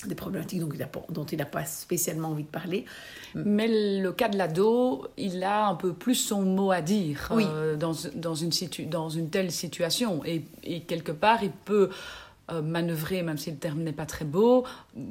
des 0.04 0.14
problématiques 0.14 0.60
dont 0.60 1.24
il 1.24 1.38
n'a 1.38 1.46
pas 1.46 1.64
spécialement 1.64 2.28
envie 2.28 2.42
de 2.42 2.48
parler. 2.48 2.84
Mais 3.34 4.00
le 4.00 4.12
cas 4.12 4.28
de 4.28 4.36
l'ado, 4.36 5.06
il 5.16 5.42
a 5.42 5.68
un 5.68 5.74
peu 5.74 5.94
plus 5.94 6.14
son 6.14 6.42
mot 6.42 6.70
à 6.70 6.82
dire 6.82 7.30
euh, 7.32 7.76
dans, 7.76 7.94
dans, 8.14 8.34
une 8.34 8.50
dans 8.90 9.08
une 9.08 9.30
telle 9.30 9.50
situation. 9.50 10.22
Et, 10.26 10.44
et, 10.64 10.82
quelque 10.82 11.12
part, 11.12 11.42
il 11.42 11.50
peut 11.50 11.88
euh, 12.52 12.62
manœuvrer, 12.62 13.22
même 13.22 13.38
si 13.38 13.50
le 13.50 13.56
terme 13.56 13.80
n'est 13.80 13.90
pas 13.90 14.06
très 14.06 14.24
beau, 14.24 14.64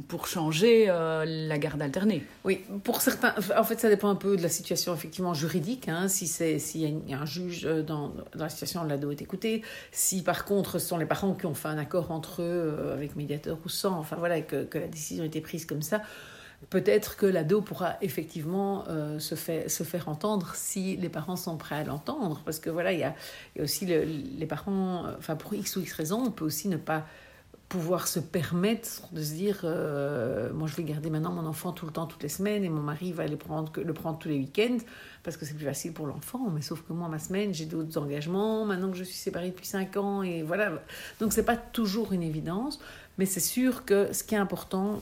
pour 0.07 0.25
changer 0.25 0.85
euh, 0.87 1.25
la 1.25 1.57
garde 1.57 1.81
alternée. 1.81 2.23
Oui, 2.45 2.63
pour 2.85 3.01
certains, 3.01 3.35
en 3.57 3.63
fait, 3.65 3.77
ça 3.77 3.89
dépend 3.89 4.07
un 4.07 4.15
peu 4.15 4.37
de 4.37 4.41
la 4.41 4.47
situation 4.47 4.93
effectivement 4.93 5.33
juridique. 5.33 5.89
Hein, 5.89 6.07
si 6.07 6.27
c'est 6.27 6.59
s'il 6.59 7.09
y, 7.09 7.13
a 7.13 7.19
un 7.19 7.25
juge 7.25 7.65
euh, 7.65 7.83
dans, 7.83 8.13
dans 8.35 8.45
la 8.45 8.47
situation 8.47 8.83
où 8.83 8.87
l'ado 8.87 9.11
est 9.11 9.21
écouté, 9.21 9.63
si 9.91 10.23
par 10.23 10.45
contre 10.45 10.79
ce 10.79 10.87
sont 10.87 10.97
les 10.97 11.05
parents 11.05 11.33
qui 11.33 11.45
ont 11.45 11.53
fait 11.53 11.67
un 11.67 11.77
accord 11.77 12.11
entre 12.11 12.41
eux 12.41 12.93
avec 12.93 13.17
médiateur 13.17 13.57
ou 13.65 13.67
sans, 13.67 13.99
enfin 13.99 14.15
voilà, 14.15 14.39
que, 14.39 14.65
la 14.73 14.87
décision 14.87 15.25
a 15.25 15.27
été 15.27 15.41
prise 15.41 15.65
comme 15.65 15.81
ça. 15.81 16.01
Peut-être 16.69 17.17
que 17.17 17.25
l'ado 17.25 17.61
pourra 17.61 17.97
effectivement 18.01 18.85
se, 19.19 19.35
fait, 19.35 19.67
se 19.67 19.83
faire 19.83 20.07
entendre 20.07 20.53
si 20.55 20.95
les 20.95 21.09
parents 21.09 21.35
sont 21.35 21.57
prêts 21.57 21.75
à 21.75 21.83
l'entendre. 21.83 22.41
Parce 22.45 22.59
que 22.59 22.69
voilà, 22.69 22.93
il 22.93 22.99
y 22.99 23.03
a 23.03 23.13
aussi 23.59 23.85
les 23.85 24.45
parents, 24.45 25.05
enfin 25.17 25.35
pour 25.35 25.53
X 25.53 25.75
ou 25.75 25.81
X 25.81 25.91
raisons, 25.91 26.23
on 26.25 26.31
peut 26.31 26.45
aussi 26.45 26.69
ne 26.69 26.77
pas 26.77 27.05
pouvoir 27.69 28.07
se 28.07 28.19
permettre 28.19 29.01
de 29.11 29.23
se 29.23 29.33
dire 29.33 29.61
euh, 29.63 30.53
moi 30.53 30.67
je 30.67 30.75
vais 30.75 30.83
garder 30.83 31.09
maintenant 31.09 31.31
mon 31.31 31.45
enfant 31.47 31.71
tout 31.71 31.85
le 31.87 31.91
temps 31.91 32.05
toutes 32.05 32.21
les 32.21 32.29
semaines 32.29 32.63
et 32.63 32.69
mon 32.69 32.81
mari 32.81 33.11
va 33.11 33.25
prendre, 33.37 33.71
le 33.81 33.93
prendre 33.93 34.19
tous 34.19 34.29
les 34.29 34.37
week-ends 34.37 34.77
parce 35.23 35.35
que 35.35 35.45
c'est 35.45 35.55
plus 35.55 35.65
facile 35.65 35.91
pour 35.91 36.05
l'enfant. 36.05 36.49
Mais 36.53 36.61
sauf 36.61 36.83
que 36.83 36.93
moi 36.93 37.07
ma 37.09 37.17
semaine 37.17 37.53
j'ai 37.53 37.65
d'autres 37.65 37.97
engagements 37.97 38.65
maintenant 38.65 38.91
que 38.91 38.97
je 38.97 39.03
suis 39.03 39.15
séparée 39.15 39.49
depuis 39.49 39.65
5 39.65 39.97
ans 39.97 40.21
et 40.21 40.43
voilà. 40.43 40.73
Donc 41.19 41.33
c'est 41.33 41.43
pas 41.43 41.57
toujours 41.57 42.13
une 42.13 42.23
évidence 42.23 42.79
mais 43.17 43.25
c'est 43.25 43.39
sûr 43.39 43.83
que 43.83 44.13
ce 44.13 44.23
qui 44.23 44.35
est 44.35 44.39
important 44.39 45.01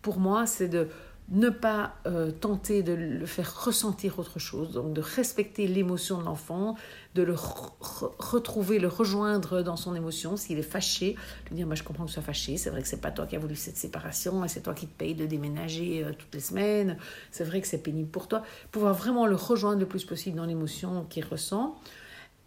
pour 0.00 0.18
moi 0.18 0.46
c'est 0.46 0.68
de 0.68 0.88
ne 1.30 1.48
pas 1.48 1.96
euh, 2.06 2.30
tenter 2.30 2.82
de 2.82 2.92
le 2.92 3.24
faire 3.24 3.64
ressentir 3.64 4.18
autre 4.18 4.38
chose, 4.38 4.72
donc 4.72 4.92
de 4.92 5.00
respecter 5.00 5.66
l'émotion 5.66 6.18
de 6.18 6.24
l'enfant, 6.24 6.76
de 7.14 7.22
le 7.22 7.34
retrouver, 7.34 8.78
le 8.78 8.88
rejoindre 8.88 9.62
dans 9.62 9.76
son 9.76 9.94
émotion. 9.94 10.36
S'il 10.36 10.58
est 10.58 10.62
fâché, 10.62 11.16
lui 11.48 11.56
dire 11.56 11.66
bah, 11.66 11.76
Je 11.76 11.82
comprends 11.82 12.04
que 12.04 12.08
tu 12.08 12.14
sois 12.14 12.22
fâché, 12.22 12.58
c'est 12.58 12.68
vrai 12.68 12.82
que 12.82 12.88
c'est 12.88 13.00
pas 13.00 13.10
toi 13.10 13.26
qui 13.26 13.36
as 13.36 13.38
voulu 13.38 13.56
cette 13.56 13.78
séparation 13.78 14.44
et 14.44 14.48
c'est 14.48 14.60
toi 14.60 14.74
qui 14.74 14.86
te 14.86 14.96
payes 14.96 15.14
de 15.14 15.24
déménager 15.24 16.04
euh, 16.04 16.12
toutes 16.12 16.34
les 16.34 16.40
semaines, 16.40 16.98
c'est 17.30 17.44
vrai 17.44 17.62
que 17.62 17.66
c'est 17.66 17.82
pénible 17.82 18.10
pour 18.10 18.28
toi. 18.28 18.42
Pouvoir 18.70 18.92
vraiment 18.92 19.26
le 19.26 19.36
rejoindre 19.36 19.80
le 19.80 19.86
plus 19.86 20.04
possible 20.04 20.36
dans 20.36 20.46
l'émotion 20.46 21.04
qu'il 21.08 21.24
ressent 21.24 21.74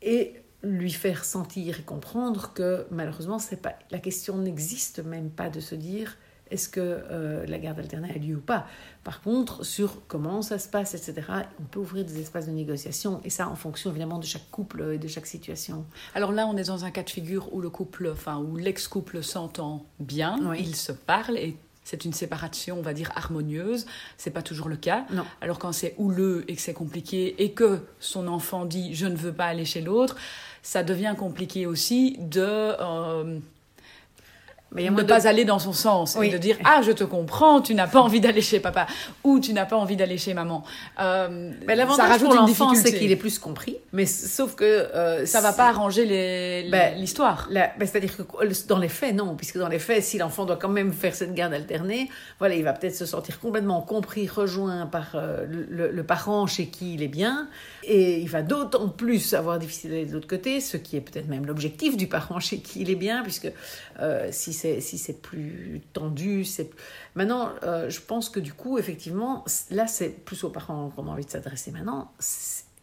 et 0.04 0.36
lui 0.64 0.92
faire 0.92 1.26
sentir 1.26 1.80
et 1.80 1.84
comprendre 1.84 2.52
que 2.54 2.86
malheureusement, 2.92 3.40
c'est 3.40 3.62
pas, 3.62 3.74
la 3.90 4.00
question 4.00 4.38
n'existe 4.38 5.00
même 5.00 5.32
pas 5.32 5.50
de 5.50 5.60
se 5.60 5.74
dire 5.74 6.16
est-ce 6.52 6.70
que 6.70 6.80
euh, 6.82 7.46
la 7.46 7.60
garde 7.60 7.80
alternée 7.80 8.12
a 8.14 8.18
lieu 8.18 8.36
ou 8.36 8.42
pas 8.42 8.68
Par 9.04 9.22
contre, 9.22 9.66
sur 9.66 10.08
comment 10.08 10.42
ça 10.42 10.60
se 10.60 10.68
passe, 10.68 10.94
etc., 10.94 11.28
on 11.60 11.64
peut 11.64 11.80
ouvrir 11.80 12.06
des 12.06 12.20
espaces 12.20 12.48
de 12.48 12.52
négociation, 12.52 13.22
et 13.24 13.30
ça 13.30 13.48
en 13.48 13.56
fonction 13.56 13.90
évidemment 13.90 14.20
de 14.20 14.26
chaque 14.26 14.50
couple 14.52 14.94
et 14.94 14.98
de 14.98 15.08
chaque 15.08 15.28
situation. 15.28 15.86
Alors 16.16 16.32
là, 16.32 16.48
on 16.48 16.58
est 16.58 16.68
dans 16.68 16.86
un 16.86 16.92
cas 16.92 17.04
de 17.04 17.10
figure 17.10 17.54
où 17.54 17.62
le 17.62 17.70
couple, 17.70 18.10
enfin, 18.12 18.38
où 18.38 18.56
l'ex-couple 18.56 19.24
s'entend 19.24 19.86
bien, 20.00 20.38
il 20.56 20.76
se 20.76 20.92
parle, 20.92 21.38
et 21.38 21.58
c'est 21.88 22.04
une 22.04 22.12
séparation, 22.12 22.80
on 22.80 22.82
va 22.82 22.94
dire, 22.94 23.12
harmonieuse. 23.16 23.86
C'est 24.18 24.32
pas 24.32 24.42
toujours 24.42 24.68
le 24.68 24.76
cas. 24.76 25.06
Non. 25.14 25.24
Alors 25.40 25.58
quand 25.58 25.72
c'est 25.72 25.96
houleux 25.98 26.44
et 26.50 26.56
que 26.56 26.62
c'est 26.62 26.74
compliqué 26.74 27.42
et 27.42 27.54
que 27.54 27.80
son 28.02 28.28
enfant 28.28 28.66
dit 28.66 28.94
je 28.94 29.06
ne 29.06 29.16
veux 29.16 29.32
pas 29.32 29.46
aller 29.46 29.64
chez 29.64 29.80
l'autre, 29.80 30.18
ça 30.62 30.84
devient 30.84 31.16
compliqué 31.18 31.66
aussi 31.66 32.18
de 32.20 32.42
euh, 32.42 33.40
mais 34.72 34.90
ne 34.90 35.04
pas 35.04 35.28
aller 35.28 35.46
dans 35.46 35.60
son 35.60 35.74
sens 35.74 36.18
et 36.22 36.30
de 36.30 36.38
dire 36.38 36.58
ah 36.66 36.82
je 36.84 36.92
te 36.92 37.04
comprends 37.04 37.62
tu 37.62 37.74
n'as 37.74 37.88
pas 37.88 38.00
envie 38.00 38.20
d'aller 38.20 38.42
chez 38.42 38.60
papa 38.60 38.88
ou 39.24 39.40
tu 39.40 39.54
n'as 39.54 39.66
pas 39.66 39.78
envie 39.78 39.96
d'aller 39.96 40.18
chez 40.18 40.34
maman. 40.34 40.64
Euh, 41.00 41.52
mais 41.66 41.76
l'avantage 41.76 42.22
pour 42.22 42.34
l'enfant 42.34 42.74
c'est 42.76 42.94
qu'il 42.94 43.12
est 43.12 43.18
plus 43.18 43.40
compris 43.40 43.78
mais 43.94 44.06
sauf 44.06 44.56
que 44.56 44.66
euh, 44.66 45.26
ça 45.26 45.42
va 45.42 45.54
pas 45.54 45.68
arranger 45.68 46.68
ben, 46.70 46.96
l'histoire. 46.98 47.50
ben, 47.52 47.72
c'est 47.80 47.98
à 47.98 48.00
dire 48.00 48.16
que 48.16 48.68
dans 48.68 48.80
les 48.80 48.90
faits 48.90 49.16
non 49.16 49.36
puisque 49.36 49.58
dans 49.58 49.70
les 49.70 49.80
faits 49.80 50.04
si 50.04 50.18
l'enfant 50.18 50.46
doit 50.46 50.58
quand 50.58 50.70
même 50.70 50.94
faire 50.94 51.16
cette 51.16 51.34
garde 51.34 51.54
alternée 51.54 52.10
voilà 52.40 52.56
il 52.56 52.64
va 52.64 52.74
peut-être 52.74 52.96
se 52.96 53.06
sentir 53.06 53.40
complètement 53.40 53.82
compris 53.82 54.28
rejoint 54.28 54.86
par 54.86 55.16
euh, 55.16 55.46
le, 55.48 55.92
le, 55.92 56.04
parent 56.04 56.48
chez 56.48 56.68
qui 56.68 56.94
il 56.94 57.04
est 57.04 57.08
bien 57.08 57.48
et 57.84 58.20
il 58.20 58.30
va 58.30 58.42
d'autant 58.42 58.88
plus 58.88 59.34
avoir 59.34 59.60
difficile 59.60 59.92
d'aller 59.92 60.06
de 60.06 60.14
l'autre 60.14 60.28
côté 60.28 60.62
ce 60.62 60.78
qui 60.78 60.96
est 60.98 61.02
peut-être 61.02 61.28
même 61.28 61.46
l'objectif 61.46 61.98
du 61.98 62.08
parent 62.08 62.40
chez 62.40 62.60
qui 62.60 62.82
il 62.82 62.90
est 62.90 62.96
bien 62.96 63.24
puisque 63.24 63.52
euh, 64.00 64.28
si 64.32 64.54
c'est 64.58 64.82
si 64.82 64.98
c'est 64.98 65.22
plus 65.22 65.82
tendu, 65.94 66.44
c'est 66.44 66.70
maintenant. 67.16 67.52
Euh, 67.64 67.90
je 67.90 68.02
pense 68.02 68.30
que 68.30 68.40
du 68.40 68.54
coup, 68.54 68.78
effectivement, 68.78 69.46
là, 69.72 69.88
c'est 69.88 70.10
plus 70.10 70.44
aux 70.44 70.50
parents 70.50 70.92
qu'on 70.96 71.08
a 71.08 71.12
envie 71.12 71.26
de 71.26 71.30
s'adresser 71.30 71.72
maintenant. 71.72 72.12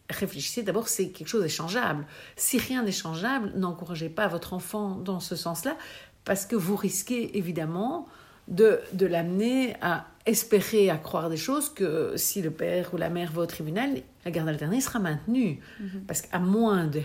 Réfléchissez 0.09 0.63
d'abord, 0.63 0.87
c'est 0.87 1.09
quelque 1.09 1.27
chose 1.27 1.43
d'échangeable. 1.43 2.05
Si 2.35 2.57
rien 2.57 2.83
n'est 2.83 2.91
changeable, 2.91 3.51
n'encouragez 3.55 4.09
pas 4.09 4.27
votre 4.27 4.53
enfant 4.53 4.95
dans 4.95 5.19
ce 5.19 5.35
sens-là, 5.35 5.75
parce 6.23 6.45
que 6.45 6.55
vous 6.55 6.75
risquez 6.75 7.37
évidemment 7.37 8.07
de, 8.47 8.79
de 8.93 9.05
l'amener 9.05 9.75
à 9.81 10.05
espérer, 10.25 10.89
à 10.89 10.97
croire 10.97 11.29
des 11.29 11.37
choses 11.37 11.69
que 11.69 12.13
si 12.17 12.41
le 12.41 12.51
père 12.51 12.93
ou 12.93 12.97
la 12.97 13.09
mère 13.09 13.31
va 13.31 13.43
au 13.43 13.45
tribunal, 13.45 14.01
la 14.25 14.31
garde 14.31 14.49
alternée 14.49 14.81
sera 14.81 14.99
maintenue. 14.99 15.59
Mhm. 15.79 16.01
Parce 16.07 16.21
qu'à 16.21 16.39
moins, 16.39 16.87
de, 16.87 17.01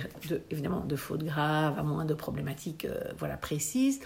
évidemment, 0.51 0.81
de 0.81 0.97
fautes 0.97 1.25
graves, 1.25 1.79
à 1.79 1.83
moins 1.83 2.05
de 2.05 2.15
problématiques 2.15 2.87
euh, 2.87 2.99
voilà, 3.19 3.37
précises, 3.37 4.01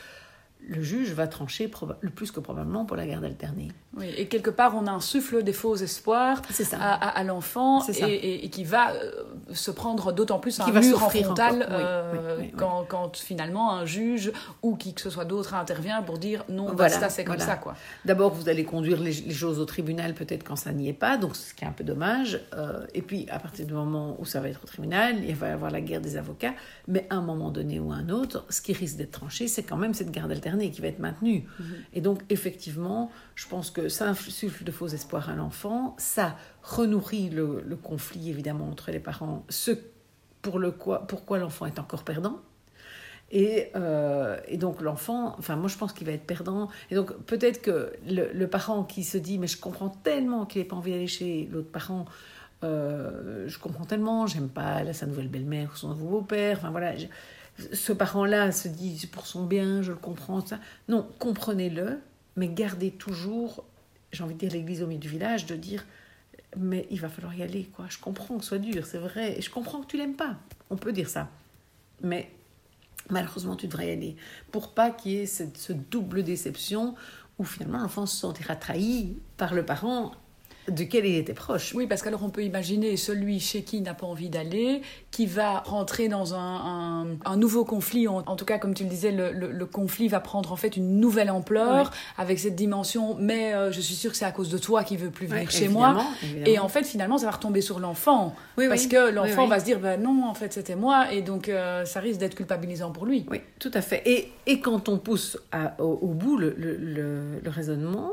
le 0.66 0.83
juge 0.83 1.12
va 1.12 1.26
trancher 1.26 1.71
le 2.00 2.11
plus 2.11 2.30
que 2.30 2.40
probablement 2.40 2.85
pour 2.85 2.97
la 2.97 3.06
garde 3.06 3.25
alternée. 3.25 3.68
Oui, 3.97 4.06
et 4.16 4.26
quelque 4.26 4.50
part, 4.50 4.75
on 4.76 4.87
insuffle 4.87 5.42
des 5.42 5.52
faux 5.52 5.76
espoirs 5.76 6.42
à, 6.80 7.23
l'enfant 7.25 7.87
et, 7.88 8.44
et, 8.44 8.50
qui 8.50 8.64
va 8.64 8.92
euh, 8.92 9.12
se 9.52 9.71
prendre 9.71 10.12
d'autant 10.12 10.38
plus 10.38 10.59
un 10.61 10.66
mur 10.66 11.02
en 11.02 11.11
frontal 11.11 11.66
euh, 11.71 12.38
quand, 12.56 12.85
quand, 12.88 13.16
finalement 13.16 13.73
un 13.73 13.85
juge 13.85 14.33
ou 14.62 14.75
qui 14.75 14.94
que 14.94 15.00
ce 15.00 15.11
soit 15.11 15.25
d'autre 15.25 15.54
intervient 15.54 16.02
pour 16.02 16.18
dire 16.18 16.44
non, 16.49 16.73
voilà, 16.75 17.09
c'est 17.09 17.25
comme 17.25 17.38
ça. 17.38 17.56
quoi. 17.56 17.75
D'abord, 18.04 18.33
vous 18.33 18.49
allez 18.49 18.64
conduire 18.64 19.00
les, 19.00 19.12
choses 19.30 19.61
au 19.61 19.64
tribunal 19.64 20.14
peut-être 20.14 20.42
quand 20.42 20.56
ça 20.56 20.73
n'y 20.73 20.88
est 20.88 20.92
pas, 20.92 21.16
donc 21.16 21.37
ce 21.37 21.54
qui 21.54 21.64
est 21.64 21.68
un 21.68 21.73
peu 21.73 21.85
dommage. 21.85 22.40
Euh, 22.54 22.87
et 22.94 23.02
puis, 23.02 23.26
à 23.30 23.38
partir 23.38 23.66
du 23.66 23.75
moment 23.75 24.16
où 24.18 24.25
ça 24.25 24.40
va 24.40 24.49
être 24.49 24.61
au 24.64 24.66
tribunal, 24.66 25.23
il 25.25 25.37
va 25.37 25.49
y 25.49 25.52
avoir 25.52 25.71
la 25.71 25.80
guerre 25.80 26.00
des 26.00 26.16
avocats. 26.16 26.54
Mais 26.88 27.06
à 27.11 27.16
un 27.16 27.23
moment 27.23 27.50
donné 27.50 27.78
ou 27.78 27.92
à 27.92 27.97
un 27.97 28.09
autre, 28.09 28.44
ce 28.49 28.61
qui 28.61 28.73
risque 28.73 28.97
d'être 28.97 29.12
tranché, 29.12 29.47
c'est 29.47 29.62
quand 29.62 29.76
même 29.76 29.94
cette 29.94 30.11
garde 30.11 30.33
alternée 30.33 30.53
qui 30.58 30.80
va 30.80 30.88
être 30.88 30.99
maintenu. 30.99 31.44
Et 31.92 32.00
donc, 32.00 32.23
effectivement, 32.30 33.11
je 33.34 33.46
pense 33.49 33.70
que 33.70 33.88
ça 33.88 34.08
insuffle 34.08 34.64
de 34.64 34.73
faux 34.73 34.88
espoirs 34.88 35.30
à 35.30 35.34
l'enfant, 35.34 35.94
ça 35.99 36.37
renourrit 36.62 37.30
le, 37.30 37.78
conflit, 37.82 38.30
évidemment, 38.30 38.68
entre 38.68 38.90
les 38.90 39.00
parents, 39.00 39.44
ce 39.49 39.73
pour 40.42 40.58
le 40.58 40.70
quoi, 40.70 41.06
pourquoi 41.06 41.38
l'enfant 41.38 41.66
est 41.66 41.78
encore 41.78 42.04
perdant. 42.04 42.40
Et, 43.30 43.70
euh, 43.75 44.38
et, 44.46 44.58
donc 44.58 44.82
l'enfant, 44.82 45.34
enfin 45.38 45.56
moi 45.56 45.68
je 45.68 45.76
pense 45.76 45.92
qu'il 45.92 46.06
va 46.06 46.12
être 46.12 46.26
perdant. 46.26 46.68
Et 46.90 46.94
donc 46.94 47.16
peut-être 47.25 47.62
que 47.62 47.92
le, 48.06 48.46
parent 48.46 48.84
qui 48.84 49.02
se 49.02 49.16
dit 49.16 49.38
mais 49.38 49.46
je 49.46 49.58
comprends 49.58 49.88
tellement 49.88 50.44
qu'il 50.44 50.61
n'ait 50.61 50.68
pas 50.68 50.76
envie 50.76 50.92
d'aller 50.92 51.06
chez 51.06 51.49
l'autre 51.50 51.70
parent, 51.70 52.04
euh, 52.62 53.44
je 53.49 53.58
comprends 53.58 53.84
tellement, 53.84 54.26
j'aime 54.26 54.49
pas 54.49 54.92
sa 54.92 55.06
nouvelle 55.06 55.28
belle-mère 55.28 55.70
ou 55.73 55.76
son 55.76 55.88
nouveau 55.88 56.08
beau-père, 56.08 56.58
enfin 56.58 56.70
voilà, 56.70 56.94
ce 57.73 57.92
parent-là 57.92 58.52
se 58.52 58.68
dit 58.68 59.08
pour 59.12 59.26
son 59.26 59.44
bien, 59.44 59.82
je 59.82 59.92
le 59.92 59.99
comprends, 59.99 60.44
ça. 60.44 60.58
Non, 60.88 61.08
comprenez-le, 61.18 62.00
mais 62.37 62.49
gardez 62.49 62.90
toujours, 62.90 63.64
j'ai 64.12 64.25
envie 64.25 64.34
de 64.34 64.40
dire 64.40 64.52
l'église 64.52 64.82
au 64.82 64.87
milieu 64.87 65.00
du 65.00 65.08
village, 65.08 65.46
de 65.46 65.56
dire 65.56 65.84
mais 66.56 66.87
il 66.90 67.00
va 67.00 67.08
falloir 67.08 67.34
y 67.34 67.42
aller, 67.42 67.64
quoi. 67.64 67.87
Je 67.88 67.99
comprends 67.99 68.40
soit 68.40 68.58
dur, 68.58 68.87
c'est 68.87 68.99
vrai, 68.99 69.38
et 69.38 69.42
je 69.42 69.50
comprends 69.50 69.80
que 69.80 69.87
tu 69.87 69.96
l'aimes 69.96 70.16
pas. 70.16 70.37
On 70.70 70.76
peut 70.76 70.92
dire 70.92 71.08
ça. 71.08 71.28
Mais 72.02 72.30
malheureusement, 73.11 73.56
tu 73.56 73.66
devrais 73.66 73.88
y 73.88 73.92
aller. 73.92 74.16
Pour 74.52 74.73
pas 74.73 74.90
qu'il 74.90 75.12
y 75.12 75.16
ait 75.16 75.26
cette, 75.26 75.58
ce 75.58 75.73
double 75.73 76.23
déception 76.23 76.94
où 77.38 77.44
finalement 77.44 77.78
l'enfant 77.78 78.06
se 78.06 78.16
sentira 78.16 78.54
trahi 78.56 79.16
par 79.37 79.54
le 79.54 79.64
parent 79.64 80.12
duquel 80.68 81.06
il 81.06 81.16
était 81.16 81.35
proche. 81.35 81.75
Oui, 81.75 81.87
parce 81.87 82.02
qu'alors 82.02 82.23
on 82.23 82.30
peut 82.30 82.42
imaginer 82.42 82.97
celui 82.97 83.40
chez 83.40 83.62
qui 83.62 83.78
il 83.78 83.83
n'a 83.83 83.94
pas 83.94 84.06
envie 84.06 84.30
d'aller, 84.30 84.83
qui 85.11 85.26
va 85.26 85.61
rentrer 85.61 86.09
dans 86.09 86.35
un, 86.35 87.06
un, 87.25 87.37
nouveau 87.37 87.64
conflit. 87.64 88.09
En, 88.09 88.23
tout 88.37 88.44
cas, 88.44 88.59
comme 88.59 88.75
tu 88.75 88.85
le 88.85 88.88
disais, 88.88 89.12
le, 89.12 89.33
le, 89.33 89.66
conflit 89.66 90.09
va 90.09 90.21
prendre 90.21 90.52
en 90.52 90.56
fait 90.56 90.76
une 90.76 91.00
nouvelle 91.00 91.30
ampleur 91.30 91.90
avec 92.16 92.38
cette 92.38 92.56
dimension. 92.56 93.16
Mais 93.18 93.54
euh, 93.54 93.73
je 93.73 93.80
suis 93.80 93.94
sûre 93.94 94.11
que 94.11 94.16
c'est 94.16 94.25
à 94.25 94.33
cause 94.33 94.49
de 94.49 94.59
toi 94.59 94.85
qui 94.85 94.97
veut 94.97 95.11
plus 95.11 95.26
venir 95.26 95.50
chez 95.50 95.68
moi. 95.68 96.04
Et 96.47 96.59
en 96.59 96.68
fait, 96.68 96.85
finalement, 96.85 97.18
ça 97.18 97.26
va 97.26 97.33
retomber 97.33 97.61
sur 97.61 97.80
l'enfant, 97.80 98.35
oui, 98.56 98.68
parce 98.68 98.87
que 98.87 99.11
l'enfant 99.11 99.47
va 99.47 99.61
se 99.61 99.64
dire, 99.64 99.80
ben 99.80 100.00
non, 100.00 100.26
en 100.26 100.35
fait, 100.35 100.52
c'était 100.52 100.76
moi, 100.76 101.12
et 101.12 101.23
donc 101.23 101.49
euh, 101.49 101.85
ça 101.85 102.00
risque 102.00 102.21
d'être 102.21 102.35
culpabilisant 102.35 102.90
pour 102.90 103.06
lui. 103.06 103.26
Oui, 103.30 103.40
tout 103.59 103.71
à 103.75 103.80
fait. 103.80 104.02
Et, 104.06 104.33
et 104.47 104.61
quand 104.61 104.88
on 104.88 104.99
pousse 104.99 105.38
à, 105.52 105.75
au, 105.80 105.99
au, 106.02 106.09
bout 106.09 106.37
le, 106.37 106.54
le 106.56 107.50
raisonnement 107.50 108.12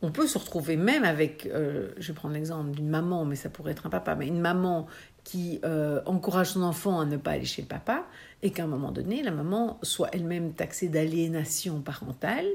on 0.00 0.10
peut 0.10 0.26
se 0.26 0.38
retrouver 0.38 0.76
même 0.76 1.04
avec, 1.04 1.46
euh, 1.46 1.90
je 1.98 2.08
vais 2.08 2.14
prendre 2.14 2.34
l'exemple 2.34 2.70
d'une 2.70 2.88
maman, 2.88 3.24
mais 3.24 3.34
ça 3.34 3.48
pourrait 3.48 3.72
être 3.72 3.86
un 3.86 3.90
papa, 3.90 4.14
mais 4.14 4.28
une 4.28 4.40
maman 4.40 4.86
qui 5.24 5.60
euh, 5.64 6.00
encourage 6.06 6.50
son 6.50 6.62
enfant 6.62 7.00
à 7.00 7.04
ne 7.04 7.16
pas 7.16 7.32
aller 7.32 7.44
chez 7.44 7.62
le 7.62 7.68
papa, 7.68 8.06
et 8.42 8.50
qu'à 8.50 8.64
un 8.64 8.68
moment 8.68 8.92
donné, 8.92 9.22
la 9.22 9.32
maman 9.32 9.78
soit 9.82 10.08
elle-même 10.12 10.52
taxée 10.52 10.88
d'aliénation 10.88 11.80
parentale, 11.80 12.46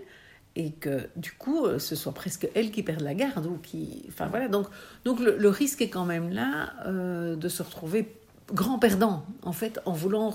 et 0.55 0.71
que 0.71 1.09
du 1.17 1.33
coup, 1.33 1.65
euh, 1.65 1.79
ce 1.79 1.95
soit 1.95 2.13
presque 2.13 2.47
elle 2.55 2.71
qui 2.71 2.81
perde 2.81 3.01
la 3.01 3.13
garde, 3.13 3.45
ou 3.45 3.57
qui... 3.57 4.05
Enfin 4.07 4.27
voilà, 4.27 4.47
donc, 4.47 4.67
donc 5.03 5.19
le, 5.19 5.49
risque 5.49 5.81
est 5.81 5.89
quand 5.89 6.05
même 6.05 6.29
là 6.29 6.73
de 6.87 7.49
se 7.49 7.61
retrouver 7.61 8.22
grand 8.51 8.79
perdant, 8.79 9.25
en 9.43 9.53
fait, 9.53 9.79
en 9.85 9.93
voulant 9.93 10.33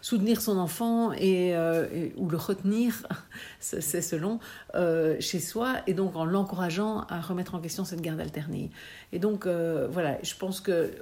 soutenir 0.00 0.40
son 0.40 0.58
enfant 0.58 1.12
euh, 1.12 1.88
et, 1.92 2.12
ou 2.16 2.28
le 2.28 2.36
retenir, 2.36 3.06
c'est 3.60 4.02
selon, 4.02 4.38
euh, 4.74 5.16
chez 5.20 5.40
soi, 5.40 5.76
et 5.86 5.94
donc 5.94 6.16
en 6.16 6.24
l'encourageant 6.24 7.02
à 7.08 7.20
remettre 7.20 7.54
en 7.54 7.60
question 7.60 7.84
cette 7.84 8.00
garde 8.00 8.20
alternée. 8.20 8.70
Et 9.12 9.18
donc, 9.18 9.46
euh, 9.46 9.88
voilà, 9.90 10.18
je 10.22 10.34
pense 10.34 10.60
que 10.60 10.92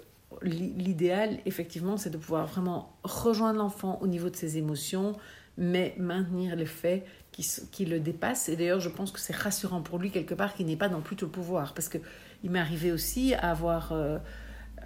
l'idéal, 0.42 1.38
effectivement, 1.44 1.96
c'est 1.96 2.10
de 2.10 2.18
pouvoir 2.18 2.46
vraiment 2.46 2.96
rejoindre 3.02 3.58
l'enfant 3.58 3.98
au 4.00 4.06
niveau 4.06 4.30
de 4.30 4.36
ses 4.36 4.58
émotions, 4.58 5.16
mais 5.58 5.94
maintenir 5.98 6.56
les 6.56 6.66
faits 6.66 7.04
qui, 7.32 7.46
qui 7.70 7.84
le 7.84 8.00
dépassent. 8.00 8.48
Et 8.48 8.56
d'ailleurs, 8.56 8.80
je 8.80 8.88
pense 8.88 9.10
que 9.10 9.20
c'est 9.20 9.34
rassurant 9.34 9.82
pour 9.82 9.98
lui, 9.98 10.10
quelque 10.10 10.34
part, 10.34 10.54
qu'il 10.54 10.66
n'ait 10.66 10.76
pas 10.76 10.88
non 10.88 11.00
plus 11.00 11.16
tout 11.16 11.26
le 11.26 11.30
pouvoir, 11.30 11.74
parce 11.74 11.88
qu'il 11.88 12.50
m'est 12.50 12.60
arrivé 12.60 12.92
aussi 12.92 13.34
à 13.34 13.50
avoir 13.50 13.92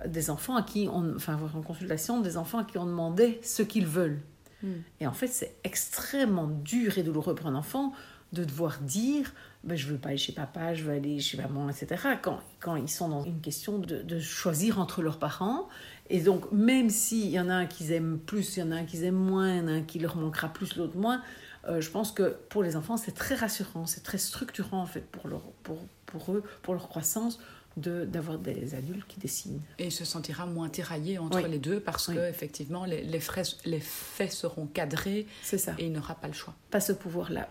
des 0.07 0.31
enfants 0.31 0.57
à 0.57 0.63
qui 0.63 0.89
on, 0.91 1.15
enfin, 1.17 1.39
en 1.55 1.63
consultation, 1.63 2.21
des 2.21 2.37
enfants 2.37 2.59
à 2.59 2.65
qui 2.65 2.79
on 2.79 2.87
demandait 2.87 3.41
ce 3.43 3.63
qu'ils 3.63 3.87
veulent. 3.87 4.21
Hmm. 4.63 4.81
Et 5.01 5.07
en 5.07 5.13
fait, 5.13 5.29
c'est 5.29 5.57
extrêmement 5.65 6.47
dur 6.47 6.99
et 6.99 7.03
douloureux 7.03 7.35
pour 7.35 7.47
un 7.47 7.55
enfant 7.55 7.93
de 8.33 8.45
devoir 8.45 8.81
dire 8.81 9.33
ben, 9.63 9.77
je 9.77 9.87
veux 9.87 9.97
pas 9.97 10.11
aller 10.11 10.19
chez 10.19 10.33
papa, 10.33 10.75
je 10.75 10.85
veux 10.85 10.93
aller 10.93 11.21
chez 11.21 11.39
maman, 11.39 11.71
etc. 11.71 12.17
Quand, 12.21 12.41
quand 12.61 12.77
ils 12.77 12.89
sont 12.89 13.09
dans 13.09 13.25
une 13.25 13.41
question 13.41 13.79
de, 13.79 14.03
de 14.03 14.21
choisir 14.21 14.79
entre 14.79 15.01
leurs 15.03 15.19
parents. 15.19 15.69
Et 16.11 16.21
donc, 16.21 16.53
même 16.53 16.91
s'il 16.91 17.31
y 17.31 17.41
en 17.41 17.49
a 17.49 17.55
un 17.55 17.67
qu'ils 17.67 17.93
aiment 17.93 18.19
plus, 18.19 18.57
il 18.57 18.61
y 18.61 18.63
en 18.63 18.73
a 18.73 18.77
un 18.77 18.85
qu'ils 18.85 19.05
aiment 19.05 19.15
moins, 19.15 19.55
il 19.55 19.57
y 19.57 19.61
en 19.61 19.69
a 19.69 19.73
un 19.73 19.83
qui 19.83 19.99
leur 19.99 20.17
manquera 20.17 20.49
plus, 20.49 20.77
l'autre 20.77 20.99
moins, 20.99 21.23
euh, 21.67 21.81
je 21.81 21.91
pense 21.91 22.13
que 22.13 22.37
pour 22.51 22.63
les 22.63 22.77
enfants, 22.77 22.97
c'est 22.97 23.15
très 23.15 23.35
rassurant, 23.35 23.87
c'est 23.87 24.03
très 24.03 24.19
structurant 24.19 24.83
en 24.83 24.87
fait 24.87 25.01
pour, 25.01 25.29
leur, 25.29 25.43
pour, 25.63 25.79
pour 26.05 26.33
eux, 26.33 26.43
pour 26.63 26.75
leur 26.75 26.89
croissance, 26.89 27.41
d'avoir 27.77 28.39
des 28.39 28.75
adultes 28.75 29.07
qui 29.09 29.19
dessinent. 29.19 29.61
Et 29.79 29.87
il 29.87 29.93
se 29.93 30.05
sentira 30.05 30.47
moins 30.47 30.69
tiraillé 30.69 31.19
entre 31.19 31.41
les 31.47 31.59
deux 31.59 31.81
parce 31.81 32.07
que 32.07 32.29
effectivement 32.29 32.85
les, 32.85 33.03
les, 33.03 33.21
les 33.65 33.81
faits 33.81 34.33
seront 34.33 34.67
cadrés 34.67 35.27
ça. 35.43 35.73
et 35.79 35.87
il 35.87 35.93
n'aura 35.93 36.15
pas 36.15 36.29
le 36.29 36.35
choix. 36.35 36.55
Pas 36.71 36.81
ce 36.81 36.93
pouvoir-là. 36.93 37.49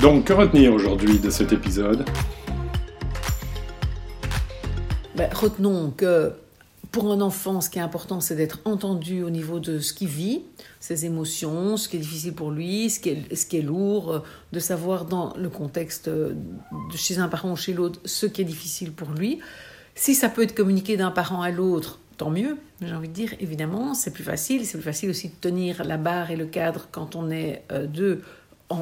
Donc 0.00 0.24
que 0.26 0.32
retenir 0.32 0.72
aujourd'hui 0.72 1.18
de 1.20 1.30
cet 1.30 1.52
épisode? 1.52 2.04
Ben, 5.14 5.30
Retenons 5.32 5.90
que 5.90 6.32
pour 6.92 7.10
un 7.10 7.22
enfant, 7.22 7.62
ce 7.62 7.70
qui 7.70 7.78
est 7.78 7.82
important, 7.82 8.20
c'est 8.20 8.36
d'être 8.36 8.60
entendu 8.66 9.22
au 9.22 9.30
niveau 9.30 9.60
de 9.60 9.78
ce 9.78 9.94
qu'il 9.94 10.08
vit, 10.08 10.42
ses 10.78 11.06
émotions, 11.06 11.78
ce 11.78 11.88
qui 11.88 11.96
est 11.96 12.00
difficile 12.00 12.34
pour 12.34 12.50
lui, 12.50 12.90
ce 12.90 13.00
qui 13.00 13.56
est, 13.56 13.62
lourd, 13.62 14.22
de 14.52 14.60
savoir 14.60 15.06
dans 15.06 15.34
le 15.36 15.48
contexte 15.48 16.10
de 16.10 16.36
chez 16.94 17.18
un 17.18 17.28
parent 17.28 17.52
ou 17.52 17.56
chez 17.56 17.72
l'autre 17.72 17.98
ce 18.04 18.26
qui 18.26 18.42
est 18.42 18.44
difficile 18.44 18.92
pour 18.92 19.08
lui. 19.10 19.40
Si 19.94 20.14
ça 20.14 20.28
peut 20.28 20.42
être 20.42 20.54
communiqué 20.54 20.98
d'un 20.98 21.10
parent 21.10 21.40
à 21.40 21.50
l'autre, 21.50 21.98
tant 22.18 22.30
mieux, 22.30 22.58
j'ai 22.82 22.94
envie 22.94 23.08
de 23.08 23.14
dire, 23.14 23.34
évidemment, 23.40 23.94
c'est 23.94 24.12
plus 24.12 24.24
facile. 24.24 24.66
C'est 24.66 24.76
plus 24.76 24.84
facile 24.84 25.08
aussi 25.08 25.28
de 25.28 25.34
tenir 25.40 25.84
la 25.84 25.96
barre 25.96 26.30
et 26.30 26.36
le 26.36 26.46
cadre 26.46 26.88
quand 26.92 27.16
on 27.16 27.30
est 27.30 27.64
euh, 27.72 27.86
deux 27.86 28.20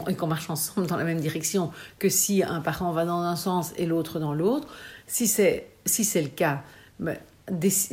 et 0.09 0.15
qu'on 0.15 0.27
marche 0.27 0.51
ensemble 0.51 0.87
dans 0.87 0.97
la 0.97 1.05
même 1.05 1.21
direction 1.21 1.71
que 1.99 2.09
si 2.09 2.43
un 2.43 2.61
parent 2.61 2.93
va 2.93 3.05
dans 3.05 3.21
un 3.21 3.37
sens 3.37 3.73
et 3.77 3.87
l'autre 3.87 4.19
dans 4.19 4.35
l'autre. 4.35 4.69
Si 5.07 5.29
c'est 5.29 5.69
si 5.87 6.05
le 6.21 6.29
cas, 6.29 6.63
ben, 7.01 7.17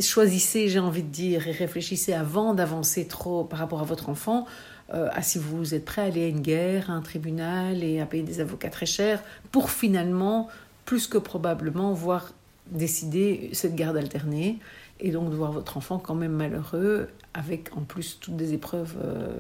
choisissez, 0.02 0.70
j'ai 0.70 0.80
envie 0.80 1.04
de 1.04 1.10
dire, 1.10 1.48
et 1.48 1.52
réfléchissez 1.52 2.14
avant 2.14 2.54
d'avancer 2.54 3.08
trop 3.08 3.44
par 3.44 3.60
rapport 3.60 3.82
à 3.82 3.86
votre 3.86 4.10
enfant. 4.10 4.46
Euh, 4.94 5.10
à 5.12 5.22
si 5.22 5.38
vous 5.38 5.74
êtes 5.74 5.84
prêt 5.84 6.02
à 6.02 6.06
aller 6.06 6.24
à 6.24 6.28
une 6.28 6.40
guerre, 6.40 6.90
à 6.90 6.94
un 6.94 7.02
tribunal 7.02 7.84
et 7.84 8.00
à 8.00 8.06
payer 8.06 8.24
des 8.24 8.40
avocats 8.40 8.70
très 8.70 8.86
chers 8.86 9.22
pour 9.52 9.70
finalement, 9.70 10.48
plus 10.86 11.08
que 11.08 11.18
probablement, 11.18 11.92
voir 11.92 12.32
décider 12.72 13.50
cette 13.52 13.76
garde 13.76 13.98
alternée 13.98 14.60
et 15.00 15.12
donc 15.12 15.30
de 15.30 15.36
voir 15.36 15.52
votre 15.52 15.78
enfant 15.78 16.00
quand 16.00 16.16
même 16.16 16.32
malheureux 16.32 17.10
avec 17.34 17.76
en 17.76 17.82
plus 17.82 18.18
toutes 18.20 18.38
des 18.38 18.54
épreuves 18.54 18.96
euh, 19.04 19.36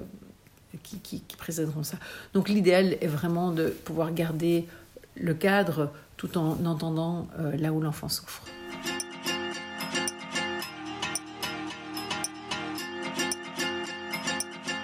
qui, 0.83 0.99
qui, 0.99 1.37
précéderont 1.37 1.83
ça. 1.83 1.97
Donc 2.33 2.49
l'idéal 2.49 2.97
est 2.99 3.07
vraiment 3.07 3.51
de 3.51 3.69
pouvoir 3.69 4.13
garder 4.13 4.65
le 5.15 5.33
cadre 5.33 5.91
tout 6.17 6.37
en 6.37 6.65
entendant 6.65 7.27
euh, 7.39 7.55
là 7.57 7.71
où 7.71 7.79
l'enfant 7.79 8.09
souffre. 8.09 8.43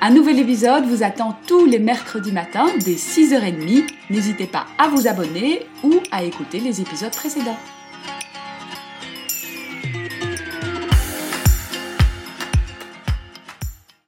Un 0.06 0.10
nouvel 0.10 0.38
épisode 0.38 0.84
vous 0.84 1.02
attend 1.02 1.38
tous 1.48 1.66
les 1.66 1.80
mercredis 1.80 2.34
matins 2.34 2.68
dès 2.84 2.96
6h30. 2.96 3.88
N'hésitez 4.10 4.48
pas 4.48 4.66
à 4.78 4.90
vous 4.90 5.08
abonner 5.08 5.66
ou 5.82 5.94
à 6.12 6.24
écouter 6.24 6.60
les 6.60 6.82
épisodes 6.82 7.16
précédents. 7.16 7.56